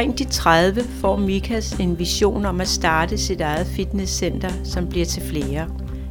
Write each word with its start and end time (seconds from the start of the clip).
Omkring 0.00 0.18
de 0.18 0.24
30 0.24 0.80
får 0.84 1.16
Mikas 1.16 1.72
en 1.72 1.98
vision 1.98 2.44
om 2.44 2.60
at 2.60 2.68
starte 2.68 3.18
sit 3.18 3.40
eget 3.40 3.66
fitnesscenter, 3.66 4.50
som 4.64 4.88
bliver 4.88 5.06
til 5.06 5.22
flere. 5.22 5.68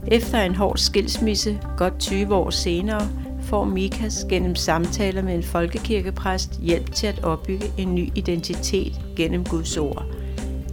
Efter 0.08 0.42
en 0.42 0.56
hård 0.56 0.78
skilsmisse, 0.78 1.60
godt 1.78 2.00
20 2.00 2.36
år 2.36 2.50
senere, 2.50 3.08
får 3.42 3.64
Mikas 3.66 4.26
gennem 4.30 4.56
samtaler 4.56 5.22
med 5.22 5.36
en 5.36 5.44
folkekirkepræst 5.44 6.60
hjælp 6.62 6.92
til 6.92 7.08
at 7.08 7.24
opbygge 7.24 7.72
en 7.78 7.96
ny 7.96 8.10
identitet 8.16 9.02
gennem 9.16 9.44
Guds 9.44 9.78
ord. 9.78 10.06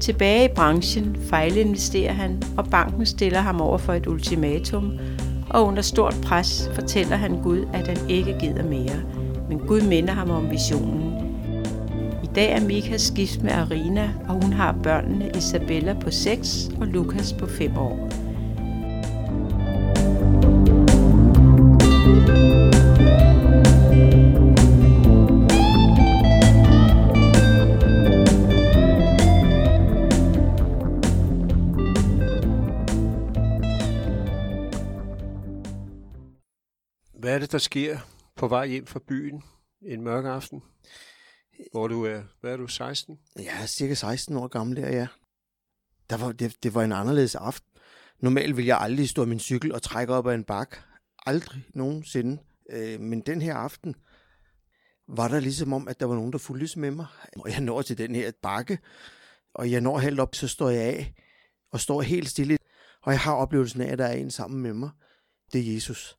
Tilbage 0.01 0.45
i 0.45 0.55
branchen 0.55 1.17
fejlinvesterer 1.31 2.13
han, 2.13 2.43
og 2.57 2.67
banken 2.71 3.07
stiller 3.07 3.41
ham 3.41 3.61
over 3.61 3.79
for 3.79 3.93
et 3.93 4.07
ultimatum, 4.07 4.93
og 5.51 5.67
under 5.67 5.83
stort 5.83 6.17
pres 6.23 6.71
fortæller 6.75 7.17
han 7.17 7.43
Gud, 7.43 7.65
at 7.73 7.89
han 7.89 8.11
ikke 8.11 8.37
gider 8.41 8.65
mere. 8.65 9.03
Men 9.49 9.59
Gud 9.59 9.81
minder 9.81 10.13
ham 10.13 10.31
om 10.31 10.51
visionen. 10.51 11.06
Dag 12.37 12.53
er 12.53 12.61
Mikas 12.61 13.13
gift 13.17 13.43
med 13.43 13.53
Arina, 13.53 14.15
og 14.29 14.43
hun 14.45 14.53
har 14.53 14.79
børnene 14.83 15.31
Isabella 15.37 16.01
på 16.01 16.11
6 16.11 16.49
og 16.81 16.87
Lukas 16.87 17.33
på 17.33 17.47
5 17.47 17.77
år. 17.77 18.09
Hvad 37.19 37.35
er 37.35 37.39
det, 37.39 37.53
der 37.53 37.59
sker 37.59 37.99
på 38.37 38.49
vej 38.49 38.67
hjem 38.67 38.87
fra 38.87 39.01
byen 39.09 39.43
en 39.83 40.03
mørk 40.03 40.25
aften? 40.25 40.63
Hvor 41.73 41.89
du 41.89 42.05
er, 42.05 42.23
hvad 42.41 42.53
er 42.53 42.57
du, 42.57 42.67
16? 42.67 43.19
Jeg 43.37 43.63
er 43.63 43.67
cirka 43.67 43.95
16 43.95 44.37
år 44.37 44.49
gammel 44.49 44.77
der, 44.77 44.89
ja. 44.89 45.07
Der 46.11 46.17
var, 46.17 46.33
det, 46.33 46.63
det 46.63 46.75
var 46.75 46.83
en 46.83 46.93
anderledes 46.93 47.35
aften. 47.35 47.71
Normalt 48.21 48.57
vil 48.57 48.65
jeg 48.65 48.79
aldrig 48.81 49.09
stå 49.09 49.25
min 49.25 49.41
cykel 49.41 49.73
og 49.73 49.83
trække 49.83 50.15
op 50.15 50.27
ad 50.27 50.35
en 50.35 50.45
bak. 50.45 50.77
Aldrig 51.27 51.65
nogensinde. 51.75 52.39
Øh, 52.71 53.01
men 53.01 53.21
den 53.21 53.43
her 53.43 53.55
aften 53.55 53.95
var 55.09 55.29
der 55.29 55.41
ligesom 55.41 55.73
om, 55.73 55.89
at 55.89 56.01
der 56.01 56.07
var 56.07 56.15
nogen, 56.15 56.33
der 56.33 56.39
fulgtes 56.39 56.77
med 56.77 56.91
mig. 56.91 57.07
Og 57.37 57.51
jeg 57.51 57.61
når 57.61 57.83
til 57.83 57.99
den 57.99 58.15
her 58.15 58.33
bakke, 58.43 58.79
og 59.55 59.71
jeg 59.71 59.81
når 59.81 59.99
helt 59.99 60.21
op, 60.21 60.35
så 60.35 60.49
står 60.49 60.71
jeg 60.71 60.83
af 60.83 61.15
og 61.73 61.81
står 61.81 62.03
helt 62.03 62.29
stille. 62.29 62.59
Og 63.03 63.13
jeg 63.13 63.21
har 63.21 63.33
oplevelsen 63.33 63.81
af, 63.81 63.93
at 63.93 63.99
der 63.99 64.07
er 64.07 64.17
en 64.17 64.31
sammen 64.31 64.63
med 64.63 64.73
mig. 64.73 64.91
Det 65.53 65.61
er 65.61 65.75
Jesus. 65.75 66.19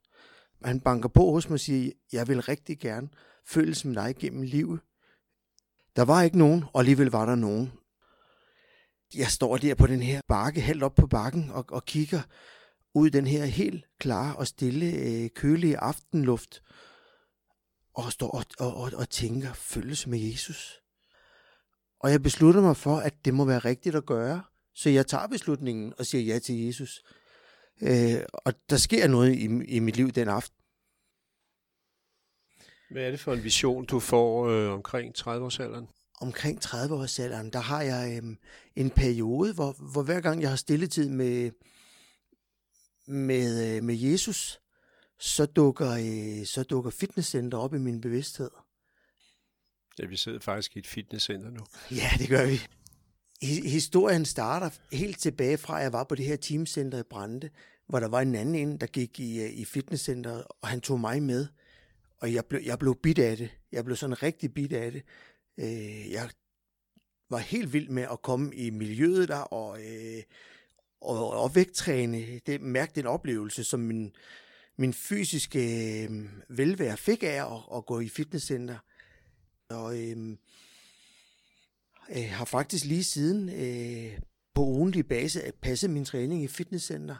Han 0.63 0.79
banker 0.79 1.09
på 1.09 1.31
hos 1.31 1.49
mig 1.49 1.53
og 1.53 1.59
siger, 1.59 1.91
jeg 2.11 2.27
vil 2.27 2.41
rigtig 2.41 2.79
gerne 2.79 3.09
følges 3.45 3.85
med 3.85 3.95
dig 3.95 4.15
gennem 4.19 4.41
livet. 4.41 4.79
Der 5.97 6.05
var 6.05 6.21
ikke 6.21 6.37
nogen, 6.37 6.65
og 6.73 6.79
alligevel 6.79 7.07
var 7.07 7.25
der 7.25 7.35
nogen. 7.35 7.71
Jeg 9.15 9.27
står 9.27 9.57
der 9.57 9.75
på 9.75 9.87
den 9.87 10.01
her 10.01 10.21
bakke, 10.27 10.61
helt 10.61 10.83
op 10.83 10.95
på 10.95 11.07
bakken, 11.07 11.49
og, 11.49 11.65
og 11.69 11.85
kigger 11.85 12.21
ud 12.93 13.07
i 13.07 13.09
den 13.09 13.27
her 13.27 13.45
helt 13.45 13.85
klare 13.99 14.35
og 14.35 14.47
stille, 14.47 14.85
øh, 14.85 15.29
kølige 15.35 15.77
aftenluft, 15.77 16.63
og 17.93 18.11
står 18.11 18.29
og, 18.29 18.45
og, 18.59 18.75
og, 18.75 18.91
og 18.95 19.09
tænker, 19.09 19.53
følges 19.53 20.07
med 20.07 20.19
Jesus. 20.19 20.81
Og 21.99 22.11
jeg 22.11 22.23
beslutter 22.23 22.61
mig 22.61 22.77
for, 22.77 22.97
at 22.97 23.25
det 23.25 23.33
må 23.33 23.45
være 23.45 23.59
rigtigt 23.59 23.95
at 23.95 24.05
gøre, 24.05 24.43
så 24.75 24.89
jeg 24.89 25.07
tager 25.07 25.27
beslutningen 25.27 25.93
og 25.97 26.05
siger 26.05 26.33
ja 26.33 26.39
til 26.39 26.65
Jesus. 26.65 27.03
Øh, 27.81 28.21
og 28.33 28.53
der 28.69 28.77
sker 28.77 29.07
noget 29.07 29.35
i, 29.35 29.45
i 29.75 29.79
mit 29.79 29.95
liv 29.95 30.11
den 30.11 30.27
aften. 30.27 30.56
Hvad 32.89 33.03
er 33.03 33.11
det 33.11 33.19
for 33.19 33.33
en 33.33 33.43
vision, 33.43 33.85
du 33.85 33.99
får 33.99 34.47
øh, 34.47 34.73
omkring 34.73 35.17
30-årsalderen? 35.17 35.85
Omkring 36.21 36.65
30-årsalderen, 36.65 37.49
der 37.49 37.59
har 37.59 37.81
jeg 37.81 38.21
øh, 38.23 38.35
en 38.75 38.89
periode, 38.89 39.53
hvor, 39.53 39.75
hvor 39.91 40.03
hver 40.03 40.21
gang 40.21 40.41
jeg 40.41 40.49
har 40.49 40.55
stilletid 40.55 41.09
med, 41.09 41.51
med, 43.07 43.75
øh, 43.75 43.83
med 43.83 43.95
Jesus, 43.95 44.59
så 45.19 45.45
dukker, 45.45 45.91
øh, 45.91 46.45
så 46.45 46.63
dukker 46.63 46.91
fitnesscenter 46.91 47.57
op 47.57 47.73
i 47.73 47.77
min 47.77 48.01
bevidsthed. 48.01 48.49
Ja, 49.99 50.05
vi 50.05 50.17
sidder 50.17 50.39
faktisk 50.39 50.75
i 50.75 50.79
et 50.79 50.87
fitnesscenter 50.87 51.49
nu. 51.49 51.65
Ja, 51.91 52.09
det 52.17 52.29
gør 52.29 52.45
vi. 52.45 52.59
Historien 53.67 54.25
starter 54.25 54.69
helt 54.91 55.19
tilbage 55.19 55.57
fra, 55.57 55.77
at 55.77 55.83
jeg 55.83 55.93
var 55.93 56.03
på 56.03 56.15
det 56.15 56.25
her 56.25 56.35
teamcenter 56.35 56.99
i 56.99 57.03
Brande, 57.09 57.49
hvor 57.87 57.99
der 57.99 58.07
var 58.07 58.21
en 58.21 58.35
anden 58.35 58.55
en, 58.55 58.77
der 58.77 58.87
gik 58.87 59.19
i, 59.19 59.43
øh, 59.43 59.49
i 59.49 59.65
fitnesscenteret, 59.65 60.43
og 60.61 60.67
han 60.67 60.81
tog 60.81 60.99
mig 60.99 61.23
med. 61.23 61.47
Og 62.19 62.33
jeg 62.33 62.45
blev, 62.45 62.61
jeg 62.61 62.79
blev 62.79 62.95
bit 63.03 63.19
af 63.19 63.37
det. 63.37 63.49
Jeg 63.71 63.85
blev 63.85 63.95
sådan 63.97 64.23
rigtig 64.23 64.53
bit 64.53 64.73
af 64.73 64.91
det. 64.91 65.03
Øh, 65.59 66.11
jeg 66.11 66.29
var 67.29 67.37
helt 67.37 67.73
vild 67.73 67.89
med 67.89 68.03
at 68.11 68.21
komme 68.21 68.55
i 68.55 68.69
miljøet 68.69 69.27
der, 69.27 69.39
og, 69.39 69.79
øh, 69.81 70.23
og, 71.01 71.31
og 71.31 71.55
vægttræne. 71.55 72.39
Det 72.45 72.61
mærkte 72.61 72.99
en 72.99 73.07
oplevelse, 73.07 73.63
som 73.63 73.79
min, 73.79 74.15
min 74.77 74.93
fysiske 74.93 76.03
øh, 76.03 76.09
velvære 76.49 76.97
fik 76.97 77.23
af 77.23 77.55
at, 77.55 77.77
at 77.77 77.85
gå 77.85 77.99
i 77.99 78.09
fitnesscenter. 78.09 78.77
Og 79.69 79.99
øh, 80.01 80.37
øh, 82.09 82.29
har 82.29 82.45
faktisk 82.45 82.85
lige 82.85 83.03
siden 83.03 83.49
øh, 83.49 84.19
på 84.53 84.61
ugentlig 84.61 85.07
base 85.07 85.51
passet 85.61 85.89
min 85.89 86.05
træning 86.05 86.43
i 86.43 86.47
fitnesscenter. 86.47 87.15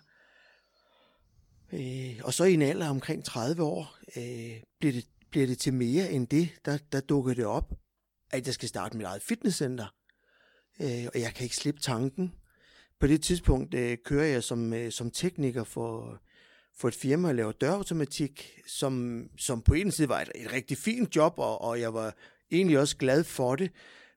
Øh, 1.73 2.19
og 2.23 2.33
så 2.33 2.43
i 2.43 2.53
en 2.53 2.61
alder 2.61 2.89
omkring 2.89 3.25
30 3.25 3.63
år 3.63 3.97
øh, 4.17 4.61
bliver, 4.79 4.93
det, 4.93 5.05
bliver 5.31 5.47
det 5.47 5.57
til 5.57 5.73
mere 5.73 6.11
end 6.11 6.27
det, 6.27 6.49
der, 6.65 6.77
der 6.91 6.99
dukker 6.99 7.33
det 7.33 7.45
op, 7.45 7.73
at 8.31 8.45
jeg 8.45 8.53
skal 8.53 8.69
starte 8.69 8.97
mit 8.97 9.05
eget 9.05 9.21
fitnesscenter. 9.21 9.93
Øh, 10.81 11.05
og 11.13 11.21
jeg 11.21 11.33
kan 11.33 11.43
ikke 11.43 11.55
slippe 11.55 11.81
tanken. 11.81 12.33
På 12.99 13.07
det 13.07 13.23
tidspunkt 13.23 13.73
øh, 13.73 13.97
kører 14.05 14.25
jeg 14.25 14.43
som, 14.43 14.73
øh, 14.73 14.91
som 14.91 15.11
tekniker 15.11 15.63
for, 15.63 16.21
for 16.77 16.87
et 16.87 16.95
firma 16.95 17.27
og 17.27 17.35
laver 17.35 17.51
dørautomatik, 17.51 18.51
som, 18.67 19.23
som 19.37 19.61
på 19.61 19.73
en 19.73 19.91
side 19.91 20.09
var 20.09 20.21
et, 20.21 20.31
et 20.35 20.53
rigtig 20.53 20.77
fint 20.77 21.15
job, 21.15 21.33
og, 21.37 21.61
og 21.61 21.79
jeg 21.79 21.93
var 21.93 22.15
egentlig 22.51 22.79
også 22.79 22.97
glad 22.97 23.23
for 23.23 23.55
det, 23.55 23.71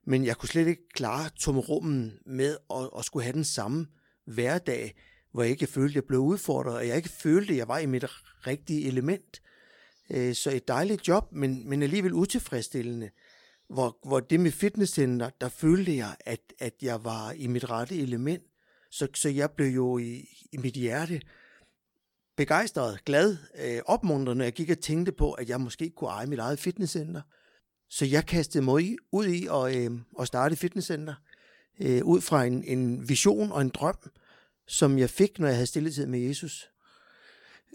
men 0.05 0.25
jeg 0.25 0.37
kunne 0.37 0.49
slet 0.49 0.67
ikke 0.67 0.89
klare 0.89 1.29
tomrummen 1.39 2.19
med 2.25 2.57
at, 2.73 2.89
at 2.97 3.05
skulle 3.05 3.23
have 3.23 3.33
den 3.33 3.43
samme 3.43 3.87
hverdag, 4.25 4.95
hvor 5.31 5.41
jeg 5.43 5.51
ikke 5.51 5.67
følte, 5.67 5.91
at 5.91 5.95
jeg 5.95 6.03
blev 6.03 6.19
udfordret, 6.19 6.75
og 6.75 6.87
jeg 6.87 6.97
ikke 6.97 7.09
følte, 7.09 7.53
at 7.53 7.57
jeg 7.57 7.67
var 7.67 7.77
i 7.77 7.85
mit 7.85 8.05
rigtige 8.47 8.87
element. 8.87 9.41
Øh, 10.09 10.35
så 10.35 10.51
et 10.51 10.67
dejligt 10.67 11.07
job, 11.07 11.31
men, 11.31 11.69
men 11.69 11.83
alligevel 11.83 12.13
utilfredsstillende. 12.13 13.09
Hvor, 13.69 13.97
hvor 14.07 14.19
det 14.19 14.39
med 14.39 14.51
fitnesscenter, 14.51 15.29
der 15.41 15.49
følte 15.49 15.97
jeg, 15.97 16.15
at, 16.19 16.53
at 16.59 16.73
jeg 16.81 17.03
var 17.03 17.31
i 17.31 17.47
mit 17.47 17.69
rette 17.69 17.95
element. 17.95 18.43
Så, 18.91 19.07
så 19.13 19.29
jeg 19.29 19.51
blev 19.51 19.67
jo 19.67 19.97
i, 19.97 20.25
i 20.51 20.57
mit 20.57 20.73
hjerte 20.73 21.21
begejstret, 22.37 23.05
glad, 23.05 23.37
øh, 23.63 23.81
opmuntrende, 23.85 24.35
når 24.35 24.43
jeg 24.43 24.53
gik 24.53 24.69
og 24.69 24.79
tænkte 24.79 25.11
på, 25.11 25.31
at 25.31 25.49
jeg 25.49 25.61
måske 25.61 25.89
kunne 25.89 26.09
eje 26.09 26.27
mit 26.27 26.39
eget 26.39 26.59
fitnesscenter. 26.59 27.21
Så 27.89 28.05
jeg 28.05 28.25
kastede 28.25 28.63
mig 28.63 28.95
ud 29.11 29.25
i 29.25 29.47
at, 29.51 29.75
øh, 29.75 29.99
at 30.19 30.27
starte 30.27 30.53
et 30.53 30.59
fitnesscenter, 30.59 31.13
øh, 31.81 32.05
ud 32.05 32.21
fra 32.21 32.45
en, 32.45 32.63
en 32.63 33.09
vision 33.09 33.51
og 33.51 33.61
en 33.61 33.69
drøm, 33.69 33.95
som 34.71 34.97
jeg 34.97 35.09
fik, 35.09 35.39
når 35.39 35.47
jeg 35.47 35.55
havde 35.55 35.67
stilletid 35.67 36.05
med 36.05 36.19
Jesus. 36.19 36.69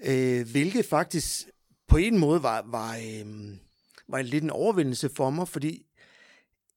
Øh, 0.05 0.51
hvilket 0.51 0.87
faktisk 0.87 1.47
på 1.89 1.97
en 1.97 2.19
måde 2.19 2.43
var, 2.43 2.65
var, 2.67 2.97
øh, 2.97 3.57
var 4.09 4.23
lidt 4.23 4.45
en 4.45 4.51
overvindelse 4.51 5.09
for 5.09 5.31
mig, 5.31 5.49
fordi 5.49 5.87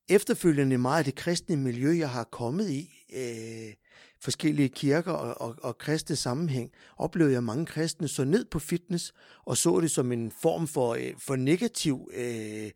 efterfølgende 0.10 0.78
meget 0.78 0.98
af 0.98 1.06
det 1.06 1.16
kristne 1.16 1.56
miljø, 1.56 1.98
jeg 1.98 2.10
har 2.10 2.24
kommet 2.24 2.70
i, 2.70 3.06
øh, 3.16 3.74
forskellige 4.22 4.70
kirker 4.70 5.12
og, 5.12 5.42
og, 5.42 5.56
og 5.64 5.78
kristne 5.78 6.16
sammenhæng, 6.16 6.72
oplevede 6.98 7.34
jeg 7.34 7.44
mange 7.44 7.66
kristne 7.66 8.08
så 8.08 8.24
ned 8.24 8.46
på 8.46 8.60
fitness 8.60 9.14
og 9.46 9.58
så 9.58 9.80
det 9.80 9.92
som 9.92 10.12
en 10.12 10.32
form 10.42 10.68
for, 10.68 10.94
øh, 10.94 11.14
for 11.18 11.36
negativ 11.36 12.12
øh, 12.14 12.72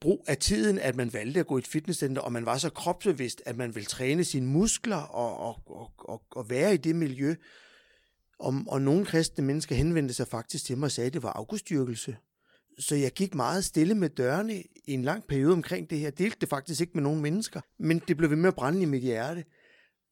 brug 0.00 0.24
af 0.26 0.36
tiden, 0.36 0.78
at 0.78 0.96
man 0.96 1.12
valgte 1.12 1.40
at 1.40 1.46
gå 1.46 1.56
i 1.56 1.58
et 1.58 1.66
fitnesscenter, 1.66 2.22
og 2.22 2.32
man 2.32 2.46
var 2.46 2.58
så 2.58 2.70
kropsbevidst, 2.70 3.42
at 3.46 3.56
man 3.56 3.74
ville 3.74 3.86
træne 3.86 4.24
sine 4.24 4.46
muskler 4.46 4.96
og, 4.96 5.36
og, 5.36 5.60
og, 5.66 5.90
og, 5.98 6.22
og 6.30 6.50
være 6.50 6.74
i 6.74 6.76
det 6.76 6.96
miljø. 6.96 7.34
Og, 8.38 8.54
og 8.68 8.82
nogle 8.82 9.06
kristne 9.06 9.44
mennesker 9.44 9.74
henvendte 9.74 10.14
sig 10.14 10.28
faktisk 10.28 10.64
til 10.64 10.78
mig 10.78 10.86
og 10.86 10.90
sagde, 10.90 11.06
at 11.06 11.14
det 11.14 11.22
var 11.22 11.32
afgudstyrkelse. 11.32 12.16
Så 12.78 12.96
jeg 12.96 13.12
gik 13.12 13.34
meget 13.34 13.64
stille 13.64 13.94
med 13.94 14.08
dørene 14.08 14.62
i 14.84 14.92
en 14.92 15.02
lang 15.02 15.24
periode 15.24 15.52
omkring 15.52 15.90
det 15.90 15.98
her. 15.98 16.06
Jeg 16.06 16.18
delte 16.18 16.36
det 16.40 16.48
faktisk 16.48 16.80
ikke 16.80 16.92
med 16.94 17.02
nogen 17.02 17.20
mennesker, 17.20 17.60
men 17.78 18.02
det 18.08 18.16
blev 18.16 18.30
ved 18.30 18.36
med 18.36 18.48
at 18.48 18.54
brænde 18.54 18.82
i 18.82 18.84
mit 18.84 19.02
hjerte. 19.02 19.44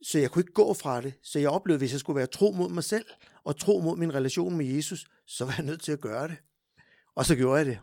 Så 0.02 0.18
jeg 0.18 0.30
kunne 0.30 0.40
ikke 0.40 0.52
gå 0.52 0.74
fra 0.74 1.00
det. 1.00 1.14
Så 1.22 1.38
jeg 1.38 1.50
oplevede, 1.50 1.76
at 1.76 1.80
hvis 1.80 1.92
jeg 1.92 2.00
skulle 2.00 2.16
være 2.16 2.26
tro 2.26 2.52
mod 2.52 2.70
mig 2.70 2.84
selv 2.84 3.06
og 3.44 3.58
tro 3.58 3.80
mod 3.80 3.96
min 3.96 4.14
relation 4.14 4.56
med 4.56 4.66
Jesus, 4.66 5.06
så 5.26 5.44
var 5.44 5.54
jeg 5.58 5.66
nødt 5.66 5.82
til 5.82 5.92
at 5.92 6.00
gøre 6.00 6.28
det. 6.28 6.36
Og 7.14 7.26
så 7.26 7.36
gjorde 7.36 7.58
jeg 7.58 7.66
det. 7.66 7.78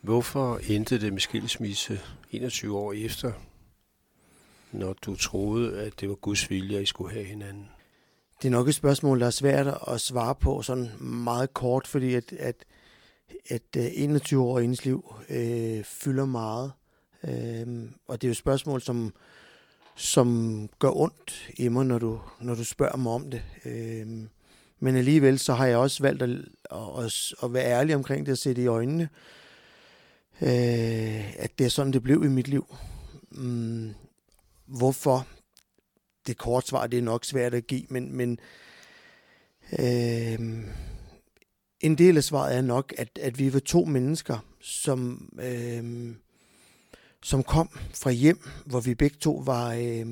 Hvorfor 0.00 0.60
endte 0.68 1.00
det 1.00 1.12
med 1.12 1.20
skilsmisse 1.20 2.00
21 2.30 2.78
år 2.78 2.92
efter, 2.92 3.32
når 4.72 4.92
du 4.92 5.16
troede, 5.16 5.80
at 5.80 6.00
det 6.00 6.08
var 6.08 6.14
Guds 6.14 6.50
vilje, 6.50 6.76
at 6.76 6.82
I 6.82 6.86
skulle 6.86 7.12
have 7.12 7.24
hinanden? 7.24 7.68
Det 8.42 8.48
er 8.48 8.52
nok 8.52 8.68
et 8.68 8.74
spørgsmål, 8.74 9.20
der 9.20 9.26
er 9.26 9.30
svært 9.30 9.66
at 9.88 10.00
svare 10.00 10.34
på 10.34 10.62
sådan 10.62 10.90
meget 11.00 11.54
kort, 11.54 11.86
fordi 11.86 12.14
at, 12.14 12.32
at 12.32 12.64
at 13.48 13.62
øh, 13.76 13.84
21 13.94 14.42
år 14.42 14.58
i 14.58 14.64
ens 14.64 14.84
liv 14.84 15.14
øh, 15.28 15.84
fylder 15.84 16.26
meget. 16.26 16.72
Øh, 17.24 17.90
og 18.08 18.22
det 18.22 18.26
er 18.26 18.28
jo 18.28 18.32
et 18.32 18.36
spørgsmål, 18.36 18.80
som, 18.82 19.14
som 19.96 20.68
gør 20.78 20.90
ondt 20.90 21.50
i 21.58 21.68
mig, 21.68 21.86
når 21.86 21.98
du, 21.98 22.20
når 22.40 22.54
du 22.54 22.64
spørger 22.64 22.96
mig 22.96 23.12
om 23.12 23.30
det. 23.30 23.42
Øh, 23.64 24.06
men 24.80 24.96
alligevel 24.96 25.38
så 25.38 25.54
har 25.54 25.66
jeg 25.66 25.76
også 25.76 26.02
valgt 26.02 26.22
at, 26.22 26.30
at, 26.98 27.34
at 27.42 27.52
være 27.54 27.64
ærlig 27.64 27.94
omkring 27.94 28.26
det 28.26 28.32
og 28.32 28.38
se 28.38 28.54
det 28.54 28.62
i 28.62 28.66
øjnene. 28.66 29.02
Øh, 29.02 29.39
Øh, 30.42 31.38
at 31.38 31.58
det 31.58 31.64
er 31.64 31.68
sådan, 31.68 31.92
det 31.92 32.02
blev 32.02 32.24
i 32.24 32.28
mit 32.28 32.48
liv. 32.48 32.74
Mm, 33.30 33.94
hvorfor? 34.66 35.26
Det 36.26 36.38
korte 36.38 36.66
svar, 36.66 36.86
det 36.86 36.98
er 36.98 37.02
nok 37.02 37.24
svært 37.24 37.54
at 37.54 37.66
give, 37.66 37.86
men, 37.88 38.12
men 38.16 38.38
øh, 39.78 40.38
en 41.80 41.98
del 41.98 42.16
af 42.16 42.24
svaret 42.24 42.56
er 42.56 42.60
nok, 42.60 42.94
at, 42.98 43.18
at 43.22 43.38
vi 43.38 43.52
var 43.52 43.58
to 43.58 43.84
mennesker, 43.84 44.38
som, 44.60 45.28
øh, 45.42 46.14
som 47.22 47.42
kom 47.42 47.68
fra 47.94 48.10
hjem, 48.10 48.48
hvor 48.66 48.80
vi 48.80 48.94
begge 48.94 49.16
to 49.16 49.42
var, 49.46 49.74
øh, 49.74 50.06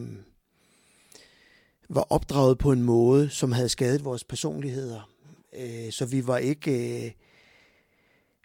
var 1.89 2.07
opdraget 2.11 2.59
på 2.59 2.73
en 2.73 2.83
måde, 2.83 3.31
som 3.31 3.53
havde 3.53 3.69
skadet 3.69 4.05
vores 4.05 4.25
personligheder. 4.25 5.11
Øh, 5.59 5.93
så 5.93 6.07
vi 6.07 6.27
var 6.27 6.39
ikke... 6.39 7.05
Øh, 7.07 7.13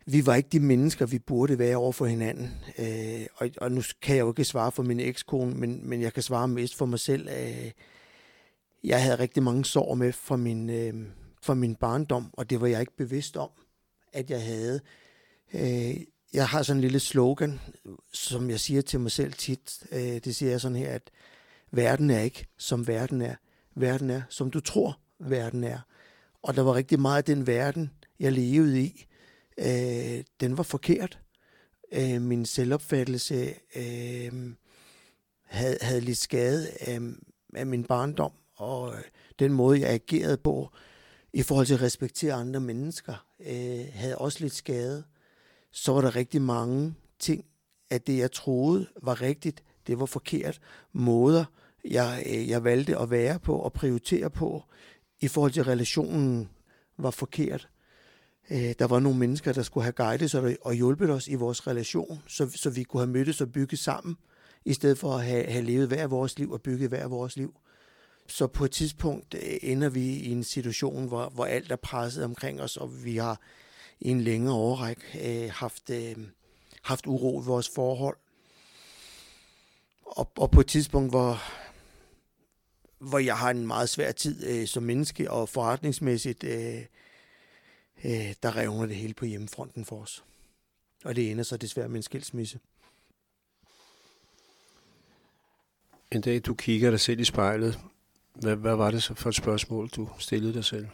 vi 0.06 0.26
var 0.26 0.36
ikke 0.36 0.50
de 0.50 0.60
mennesker, 0.60 1.06
vi 1.06 1.20
burde 1.20 1.60
være 1.60 1.76
over 1.76 1.92
for 1.92 2.06
hinanden. 2.06 2.52
Øh, 2.80 3.26
og, 3.36 3.50
og 3.58 3.72
nu 3.72 3.82
kan 4.02 4.16
jeg 4.16 4.22
jo 4.22 4.32
ikke 4.32 4.44
svare 4.44 4.72
for 4.72 4.84
min 4.84 5.00
ekskone, 5.00 5.56
men, 5.56 5.90
men 5.90 6.02
jeg 6.02 6.14
kan 6.14 6.24
svare 6.24 6.48
mest 6.48 6.76
for 6.76 6.86
mig 6.86 7.00
selv. 7.00 7.30
Øh, 7.30 7.72
jeg 8.84 9.04
havde 9.04 9.20
rigtig 9.20 9.44
mange 9.44 9.66
sår 9.66 9.96
med 9.96 10.12
fra 10.12 10.38
min, 10.38 10.70
øh, 10.70 10.94
fra 11.42 11.54
min 11.54 11.76
barndom, 11.76 12.30
og 12.34 12.50
det 12.50 12.62
var 12.62 12.68
jeg 12.68 12.80
ikke 12.80 12.98
bevidst 12.98 13.38
om, 13.38 13.50
at 14.14 14.30
jeg 14.30 14.44
havde. 14.44 14.80
Øh, 15.54 15.98
jeg 16.34 16.48
har 16.48 16.64
sådan 16.64 16.78
en 16.78 16.82
lille 16.82 17.00
slogan, 17.00 17.60
som 18.14 18.50
jeg 18.50 18.60
siger 18.60 18.82
til 18.82 19.00
mig 19.00 19.12
selv 19.12 19.34
tit. 19.34 19.84
Øh, 19.92 20.00
det 20.00 20.36
siger 20.36 20.52
jeg 20.52 20.62
sådan 20.62 20.78
her, 20.78 20.90
at 20.90 21.12
verden 21.72 22.10
er 22.10 22.20
ikke, 22.20 22.46
som 22.58 22.88
verden 22.88 23.22
er. 23.22 23.36
Verden 23.76 24.10
er, 24.10 24.22
som 24.30 24.52
du 24.52 24.60
tror, 24.60 25.00
verden 25.20 25.64
er. 25.64 25.80
Og 26.44 26.56
der 26.56 26.62
var 26.62 26.74
rigtig 26.74 27.00
meget 27.00 27.18
af 27.18 27.24
den 27.24 27.48
verden, 27.48 27.92
jeg 28.20 28.32
levede 28.32 28.82
i, 28.82 29.06
øh, 29.58 30.24
den 30.40 30.58
var 30.58 30.64
forkert. 30.64 31.20
Øh, 31.92 32.22
min 32.22 32.46
selvopfattelse 32.46 33.54
øh, 33.76 34.54
havde, 35.44 35.78
havde 35.82 36.02
lidt 36.02 36.18
skade 36.18 36.68
af, 36.80 37.00
af 37.56 37.66
min 37.66 37.84
barndom, 37.84 38.32
og 38.56 38.94
øh, 38.94 39.02
den 39.40 39.54
måde, 39.54 39.80
jeg 39.80 39.90
agerede 39.90 40.38
på 40.38 40.70
i 41.34 41.42
forhold 41.42 41.66
til 41.66 41.74
at 41.74 41.82
respektere 41.82 42.34
andre 42.34 42.60
mennesker, 42.60 43.26
øh, 43.40 43.86
havde 43.94 44.18
også 44.18 44.40
lidt 44.40 44.54
skade. 44.54 45.04
Så 45.72 45.94
var 45.94 46.02
der 46.02 46.16
rigtig 46.16 46.42
mange 46.42 46.96
ting, 47.20 47.46
at 47.90 48.08
det, 48.08 48.18
jeg 48.18 48.32
troede 48.32 48.88
var 49.02 49.22
rigtigt, 49.22 49.64
det 49.88 50.00
var 50.00 50.06
forkert. 50.06 50.60
Måder, 50.94 51.46
jeg, 51.86 52.24
øh, 52.26 52.50
jeg 52.50 52.64
valgte 52.64 52.98
at 52.98 53.10
være 53.10 53.40
på 53.40 53.56
og 53.58 53.74
prioritere 53.74 54.30
på 54.30 54.64
i 55.20 55.28
forhold 55.28 55.52
til 55.52 55.64
relationen 55.64 56.50
var 56.98 57.12
forkert. 57.12 57.70
Øh, 58.52 58.74
der 58.80 58.88
var 58.88 59.00
nogle 59.00 59.20
mennesker, 59.20 59.54
der 59.54 59.64
skulle 59.64 59.84
have 59.84 59.94
guidet 59.94 60.36
os 60.36 60.58
og 60.62 60.74
hjulpet 60.74 61.10
os 61.10 61.28
i 61.28 61.36
vores 61.36 61.68
relation, 61.68 62.24
så, 62.28 62.50
så 62.56 62.70
vi 62.70 62.84
kunne 62.84 63.02
have 63.02 63.12
mødtes 63.12 63.42
og 63.42 63.52
bygget 63.52 63.80
sammen, 63.80 64.18
i 64.66 64.74
stedet 64.74 64.98
for 64.98 65.16
at 65.16 65.26
have, 65.26 65.46
have 65.46 65.66
levet 65.66 65.88
hver 65.88 66.08
vores 66.08 66.40
liv 66.40 66.52
og 66.52 66.62
bygget 66.62 66.90
hver 66.90 67.08
vores 67.08 67.38
liv. 67.38 67.54
Så 68.28 68.48
på 68.48 68.66
et 68.66 68.72
tidspunkt 68.72 69.34
øh, 69.34 69.58
ender 69.62 69.90
vi 69.90 70.02
i 70.02 70.32
en 70.32 70.44
situation, 70.44 71.08
hvor, 71.08 71.30
hvor 71.30 71.46
alt 71.46 71.72
er 71.72 71.76
presset 71.76 72.24
omkring 72.24 72.62
os, 72.62 72.78
og 72.78 73.06
vi 73.06 73.18
har 73.18 73.40
i 74.00 74.10
en 74.10 74.22
længere 74.22 74.56
overræk 74.56 74.98
øh, 75.24 75.50
haft, 75.52 75.90
øh, 75.90 76.16
haft 76.82 77.08
uro 77.08 77.42
i 77.42 77.46
vores 77.46 77.70
forhold. 77.76 78.18
Og, 80.06 80.32
og 80.38 80.52
på 80.52 80.60
et 80.60 80.68
tidspunkt, 80.68 81.12
hvor, 81.12 81.44
hvor 83.00 83.20
jeg 83.20 83.38
har 83.38 83.50
en 83.50 83.68
meget 83.68 83.90
svær 83.90 84.12
tid 84.12 84.48
øh, 84.48 84.68
som 84.68 84.84
menneske 84.84 85.32
og 85.32 85.50
forretningsmæssigt, 85.50 86.44
øh, 86.44 86.82
øh, 88.06 88.34
der 88.44 88.56
revner 88.56 88.86
det 88.86 88.96
hele 88.96 89.14
på 89.14 89.26
hjemmefronten 89.26 89.86
for 89.86 90.02
os. 90.02 90.24
Og 91.04 91.16
det 91.16 91.32
ender 91.32 91.44
så 91.44 91.58
desværre 91.58 91.90
med 91.90 91.98
en 91.98 92.04
skilsmisse. 92.04 92.60
En 96.12 96.22
dag 96.22 96.42
du 96.46 96.54
kigger 96.54 96.90
dig 96.90 97.00
selv 97.00 97.20
i 97.20 97.24
spejlet, 97.24 97.80
hvad, 98.34 98.56
hvad 98.56 98.76
var 98.76 98.92
det 98.92 99.04
så 99.04 99.14
for 99.14 99.30
et 99.30 99.36
spørgsmål, 99.36 99.90
du 99.90 100.10
stillede 100.20 100.54
dig 100.54 100.66
selv? 100.66 100.88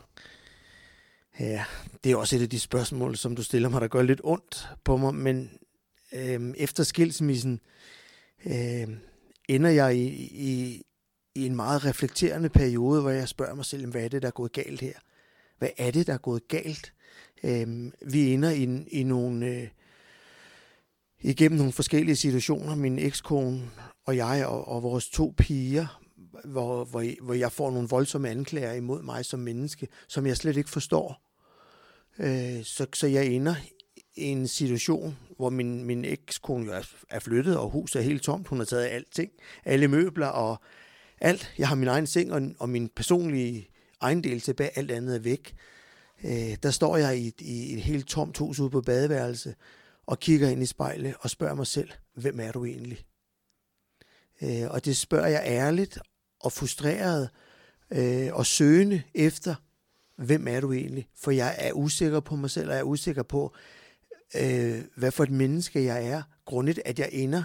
Ja, 1.40 1.66
det 2.04 2.12
er 2.12 2.16
også 2.16 2.36
et 2.36 2.42
af 2.42 2.50
de 2.50 2.60
spørgsmål, 2.60 3.18
som 3.18 3.36
du 3.36 3.44
stiller 3.44 3.70
mig, 3.70 3.82
der 3.82 3.88
gør 3.88 4.02
lidt 4.02 4.22
ondt 4.24 4.68
på 4.84 4.98
mig, 4.98 5.16
men 5.16 5.52
øh, 6.14 6.54
efter 6.58 6.84
skilsmissen 6.84 7.60
øh, 8.46 8.88
ender 9.48 9.70
jeg 9.70 9.96
i, 9.96 10.08
i, 10.32 10.84
i 11.36 11.46
en 11.46 11.56
meget 11.56 11.86
reflekterende 11.86 12.50
periode, 12.50 13.02
hvor 13.02 13.10
jeg 13.10 13.28
spørger 13.28 13.56
mig 13.56 13.66
selv, 13.66 13.92
hvad 13.92 14.04
er 14.04 14.08
det, 14.08 14.22
der 14.22 14.28
er 14.28 14.32
gået 14.32 14.52
galt 14.52 14.82
her? 14.82 14.94
Hvad 15.58 15.70
er 15.78 15.92
det, 15.92 16.08
der 16.08 16.14
er 16.14 16.18
gået 16.18 16.48
galt? 16.48 16.94
Øh, 17.44 17.92
vi 18.02 18.34
ender 18.34 18.50
i, 18.50 18.84
i 18.88 19.04
nogle... 19.04 19.46
Øh, 19.46 19.68
igennem 21.22 21.58
nogle 21.58 21.74
forskellige 21.74 22.16
situationer, 22.16 22.76
min 22.76 23.00
ekskone 23.00 23.62
og 24.06 24.18
jeg 24.18 24.46
og, 24.46 24.68
og 24.68 24.84
vores 24.84 25.10
to 25.10 25.34
piger, 25.38 26.02
hvor, 26.46 26.84
hvor, 26.84 27.24
hvor 27.24 27.34
jeg 27.34 27.52
får 27.52 27.72
nogle 27.72 27.88
voldsomme 27.88 28.30
anklager 28.30 28.74
imod 28.74 29.02
mig 29.02 29.26
som 29.26 29.40
menneske, 29.40 29.88
som 30.08 30.26
jeg 30.26 30.38
slet 30.38 30.58
ikke 30.58 30.70
forstår. 30.70 31.22
Øh, 32.20 32.64
så, 32.64 32.88
så 32.94 33.08
jeg 33.08 33.26
ender 33.26 33.56
i 34.16 34.24
en 34.24 34.48
situation, 34.48 35.18
hvor 35.38 35.50
min, 35.50 35.86
min 35.86 36.06
ekskone 36.06 36.66
jo 36.66 36.72
er, 36.72 36.90
er 37.10 37.20
flyttet, 37.20 37.58
og 37.58 37.70
huset 37.70 38.00
er 38.00 38.04
helt 38.04 38.24
tomt. 38.24 38.48
Hun 38.48 38.58
har 38.58 38.66
taget 38.66 38.88
alting, 38.88 39.32
alle 39.66 39.88
møbler 39.88 40.28
og 40.28 40.62
alt. 41.22 41.54
Jeg 41.58 41.68
har 41.68 41.76
min 41.76 41.88
egen 41.88 42.08
seng 42.08 42.34
og, 42.34 42.42
og 42.60 42.70
min 42.70 42.90
personlige 42.90 43.70
ejendel 44.02 44.42
tilbage. 44.42 44.78
Alt 44.78 44.92
andet 44.92 45.16
er 45.16 45.20
væk. 45.20 45.56
Øh, 46.24 46.58
der 46.64 46.72
står 46.72 46.98
jeg 46.98 47.18
i, 47.18 47.34
i 47.40 47.74
et 47.74 47.82
helt 47.82 48.08
tomt 48.08 48.38
hus 48.38 48.60
ude 48.60 48.70
på 48.70 48.82
badeværelse 48.82 49.56
og 50.06 50.20
kigger 50.20 50.50
ind 50.50 50.64
i 50.64 50.66
spejlet 50.66 51.16
og 51.20 51.30
spørger 51.30 51.56
mig 51.56 51.68
selv, 51.68 51.90
hvem 52.14 52.40
er 52.40 52.52
du 52.52 52.66
egentlig? 52.66 53.06
Øh, 54.42 54.70
og 54.70 54.86
det 54.86 54.98
spørger 54.98 55.28
jeg 55.28 55.44
ærligt 55.46 56.00
og 56.40 56.52
frustreret 56.52 57.30
øh, 57.92 58.34
og 58.34 58.46
søgende 58.46 59.02
efter, 59.14 59.56
hvem 60.16 60.48
er 60.48 60.60
du 60.60 60.74
egentlig? 60.74 61.08
For 61.16 61.32
jeg 61.32 61.56
er 61.60 61.74
usikker 61.74 62.20
på 62.20 62.36
mig 62.36 62.50
selv, 62.50 62.68
og 62.68 62.74
jeg 62.74 62.80
er 62.80 62.84
usikker 62.84 63.24
på, 63.24 63.54
øh, 64.36 64.82
hvad 64.96 65.12
for 65.12 65.24
et 65.24 65.32
menneske 65.32 65.84
jeg 65.84 66.08
er, 66.08 66.22
grundet 66.46 66.80
at 66.86 67.00
jeg 67.00 67.10
ender, 67.12 67.44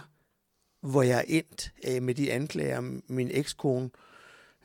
hvor 0.81 1.03
jeg 1.03 1.19
er 1.19 1.25
endt 1.27 1.73
øh, 1.89 2.03
med 2.03 2.15
de 2.15 2.33
anklager, 2.33 2.81
min 3.09 3.31
ekskone 3.33 3.91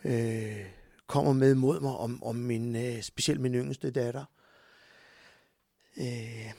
øh, 0.04 0.66
kommer 1.10 1.34
med 1.34 1.56
mod 1.56 1.80
mig 1.80 1.92
om, 1.92 2.24
om 2.24 2.36
min, 2.36 2.75
øh, 2.75 3.01
specielt 3.01 3.42
min 3.42 3.56
yngste 3.56 3.92
datter. 3.92 4.25
Øh, 5.98 6.51